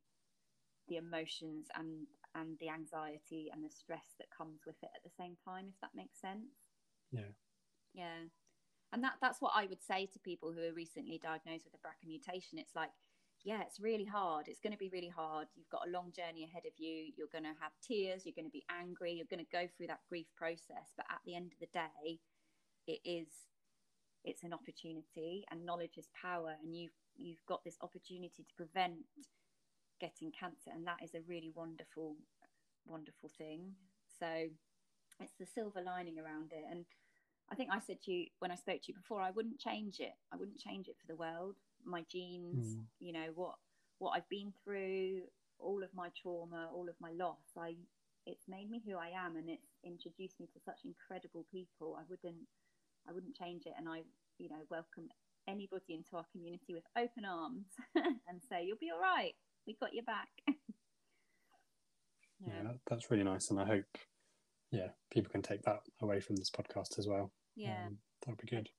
the 0.89 0.97
emotions 0.97 1.67
and 1.75 2.07
and 2.35 2.57
the 2.59 2.69
anxiety 2.69 3.49
and 3.53 3.63
the 3.63 3.69
stress 3.69 4.15
that 4.17 4.27
comes 4.35 4.61
with 4.65 4.77
it 4.81 4.89
at 4.95 5.03
the 5.03 5.15
same 5.17 5.35
time. 5.43 5.67
If 5.69 5.79
that 5.81 5.95
makes 5.95 6.19
sense. 6.19 6.69
Yeah. 7.11 7.31
Yeah. 7.93 8.29
And 8.91 9.03
that 9.03 9.13
that's 9.21 9.41
what 9.41 9.53
I 9.55 9.65
would 9.65 9.81
say 9.81 10.05
to 10.13 10.19
people 10.19 10.51
who 10.51 10.61
are 10.61 10.73
recently 10.73 11.19
diagnosed 11.21 11.65
with 11.65 11.73
a 11.73 11.81
BRCA 11.85 12.07
mutation. 12.07 12.57
It's 12.59 12.75
like 12.75 12.91
yeah, 13.43 13.61
it's 13.61 13.79
really 13.79 14.05
hard. 14.05 14.47
It's 14.47 14.61
going 14.61 14.71
to 14.71 14.79
be 14.79 14.89
really 14.89 15.11
hard. 15.11 15.47
You've 15.55 15.69
got 15.69 15.85
a 15.85 15.91
long 15.91 16.13
journey 16.15 16.45
ahead 16.45 16.63
of 16.65 16.71
you. 16.77 17.11
You're 17.17 17.31
going 17.31 17.43
to 17.43 17.59
have 17.59 17.75
tears. 17.85 18.23
You're 18.25 18.35
going 18.35 18.47
to 18.47 18.51
be 18.51 18.63
angry. 18.71 19.11
You're 19.11 19.29
going 19.29 19.43
to 19.43 19.51
go 19.51 19.67
through 19.67 19.87
that 19.87 19.99
grief 20.07 20.27
process. 20.37 20.95
But 20.95 21.07
at 21.11 21.19
the 21.25 21.35
end 21.35 21.51
of 21.51 21.59
the 21.59 21.67
day, 21.73 22.19
it 22.87 22.99
is 23.03 23.27
it's 24.23 24.43
an 24.43 24.53
opportunity, 24.53 25.43
and 25.51 25.65
knowledge 25.65 25.97
is 25.97 26.07
power. 26.15 26.55
And 26.63 26.75
you've 26.75 26.95
you've 27.15 27.45
got 27.45 27.63
this 27.63 27.77
opportunity 27.81 28.43
to 28.47 28.55
prevent 28.55 29.03
getting 29.99 30.31
cancer, 30.31 30.71
and 30.73 30.85
that 30.87 31.03
is 31.03 31.13
a 31.13 31.21
really 31.27 31.51
wonderful, 31.53 32.15
wonderful 32.85 33.29
thing. 33.37 33.73
So 34.19 34.47
it's 35.19 35.33
the 35.39 35.45
silver 35.45 35.81
lining 35.81 36.19
around 36.19 36.51
it. 36.51 36.65
And 36.69 36.85
I 37.51 37.55
think 37.55 37.69
I 37.71 37.79
said 37.79 38.01
to 38.03 38.11
you 38.11 38.25
when 38.39 38.51
I 38.51 38.55
spoke 38.55 38.81
to 38.83 38.91
you 38.91 38.95
before, 38.95 39.21
I 39.21 39.31
wouldn't 39.31 39.59
change 39.59 39.99
it. 39.99 40.13
I 40.31 40.37
wouldn't 40.37 40.59
change 40.59 40.87
it 40.87 40.95
for 40.99 41.07
the 41.07 41.17
world 41.17 41.55
my 41.85 42.03
genes, 42.11 42.75
mm. 42.75 42.83
you 42.99 43.13
know, 43.13 43.27
what 43.35 43.55
what 43.99 44.11
I've 44.11 44.29
been 44.29 44.53
through, 44.63 45.21
all 45.59 45.83
of 45.83 45.89
my 45.93 46.09
trauma, 46.21 46.69
all 46.73 46.89
of 46.89 46.95
my 46.99 47.11
loss. 47.11 47.43
I 47.57 47.75
it's 48.25 48.47
made 48.47 48.69
me 48.69 48.81
who 48.85 48.97
I 48.97 49.09
am 49.09 49.35
and 49.35 49.49
it's 49.49 49.67
introduced 49.83 50.39
me 50.39 50.47
to 50.53 50.59
such 50.63 50.79
incredible 50.85 51.45
people. 51.51 51.97
I 51.99 52.03
wouldn't 52.09 52.47
I 53.07 53.11
wouldn't 53.11 53.35
change 53.35 53.65
it 53.65 53.73
and 53.77 53.87
I, 53.87 54.03
you 54.37 54.49
know, 54.49 54.63
welcome 54.69 55.09
anybody 55.47 55.93
into 55.93 56.15
our 56.15 56.25
community 56.31 56.73
with 56.73 56.83
open 56.97 57.25
arms 57.25 57.65
and 57.95 58.41
say, 58.49 58.63
You'll 58.65 58.77
be 58.77 58.91
all 58.91 59.01
right. 59.01 59.33
We 59.67 59.75
got 59.79 59.93
your 59.93 60.03
back. 60.03 60.29
yeah, 60.47 60.53
yeah 62.63 62.71
that's 62.89 63.09
really 63.09 63.23
nice 63.23 63.49
and 63.49 63.59
I 63.59 63.65
hope 63.65 63.85
yeah, 64.71 64.87
people 65.11 65.31
can 65.31 65.43
take 65.43 65.61
that 65.63 65.81
away 66.01 66.19
from 66.19 66.35
this 66.35 66.49
podcast 66.49 66.97
as 66.97 67.07
well. 67.07 67.31
Yeah. 67.55 67.85
Um, 67.85 67.97
that 68.21 68.31
would 68.31 68.41
be 68.41 68.55
good. 68.55 68.69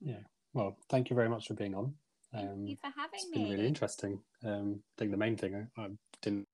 Yeah. 0.00 0.20
Well, 0.54 0.78
thank 0.88 1.10
you 1.10 1.16
very 1.16 1.28
much 1.28 1.48
for 1.48 1.54
being 1.54 1.74
on. 1.74 1.94
Thank 2.32 2.48
um, 2.48 2.66
you 2.66 2.76
for 2.80 2.90
having 2.96 3.20
it's 3.20 3.24
me. 3.26 3.40
It's 3.40 3.48
been 3.48 3.50
really 3.50 3.68
interesting. 3.68 4.20
Um, 4.44 4.80
I 4.80 4.94
think 4.98 5.10
the 5.10 5.18
main 5.18 5.36
thing 5.36 5.68
I, 5.76 5.82
I 5.82 5.88
didn't 6.22 6.46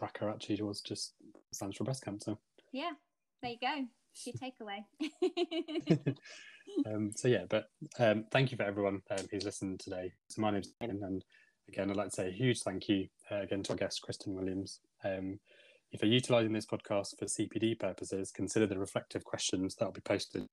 BRCA 0.00 0.32
actually 0.32 0.60
was 0.62 0.80
just 0.80 1.14
stands 1.52 1.76
for 1.76 1.84
breast 1.84 2.04
cancer. 2.04 2.36
Yeah, 2.72 2.90
there 3.42 3.52
you 3.52 3.58
go. 3.60 3.84
It's 4.12 4.26
Your 4.26 4.34
takeaway. 4.34 6.16
um, 6.86 7.12
so 7.14 7.28
yeah, 7.28 7.44
but 7.48 7.66
um, 7.98 8.24
thank 8.32 8.50
you 8.50 8.56
for 8.56 8.64
everyone 8.64 9.02
um, 9.10 9.26
who's 9.30 9.44
listened 9.44 9.80
today. 9.80 10.12
So 10.28 10.42
my 10.42 10.50
name's 10.50 10.72
Ian, 10.82 11.00
and 11.02 11.24
again, 11.68 11.90
I'd 11.90 11.96
like 11.96 12.10
to 12.10 12.14
say 12.14 12.28
a 12.28 12.32
huge 12.32 12.60
thank 12.62 12.88
you 12.88 13.08
uh, 13.30 13.42
again 13.42 13.62
to 13.64 13.72
our 13.72 13.76
guest 13.76 14.02
Kristen 14.02 14.34
Williams. 14.34 14.80
Um, 15.04 15.38
if 15.92 16.02
you're 16.02 16.10
utilising 16.10 16.52
this 16.52 16.66
podcast 16.66 17.18
for 17.18 17.26
CPD 17.26 17.78
purposes, 17.78 18.32
consider 18.32 18.66
the 18.66 18.78
reflective 18.78 19.24
questions 19.24 19.76
that 19.76 19.84
will 19.84 19.92
be 19.92 20.00
posted 20.00 20.46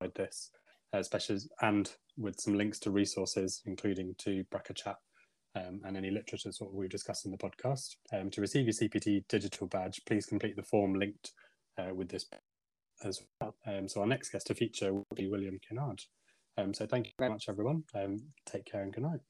like 0.00 0.14
this 0.14 0.50
uh, 0.94 0.98
especially 0.98 1.38
and 1.62 1.92
with 2.16 2.40
some 2.40 2.54
links 2.54 2.78
to 2.80 2.90
resources, 2.90 3.62
including 3.66 4.14
to 4.18 4.44
BRCA 4.52 4.74
Chat 4.74 4.96
um, 5.54 5.80
and 5.84 5.96
any 5.96 6.10
literature 6.10 6.52
sort 6.52 6.70
of 6.70 6.74
we've 6.74 6.88
discussed 6.88 7.26
in 7.26 7.32
the 7.32 7.38
podcast. 7.38 7.96
Um, 8.12 8.30
to 8.30 8.40
receive 8.40 8.66
your 8.66 8.72
CPD 8.72 9.24
digital 9.28 9.66
badge, 9.66 10.00
please 10.06 10.26
complete 10.26 10.56
the 10.56 10.62
form 10.62 10.94
linked 10.94 11.32
uh, 11.78 11.94
with 11.94 12.08
this 12.08 12.26
as 13.04 13.20
well. 13.40 13.54
Um, 13.66 13.88
so 13.88 14.00
our 14.00 14.06
next 14.06 14.30
guest 14.30 14.46
to 14.46 14.54
feature 14.54 14.92
will 14.94 15.06
be 15.14 15.28
William 15.28 15.58
Kennard. 15.66 16.00
Um, 16.58 16.72
so 16.72 16.86
thank 16.86 17.06
you 17.06 17.12
very 17.18 17.30
much, 17.30 17.46
everyone. 17.48 17.84
Um, 17.94 18.18
take 18.46 18.64
care 18.64 18.82
and 18.82 18.92
good 18.92 19.02
night. 19.02 19.20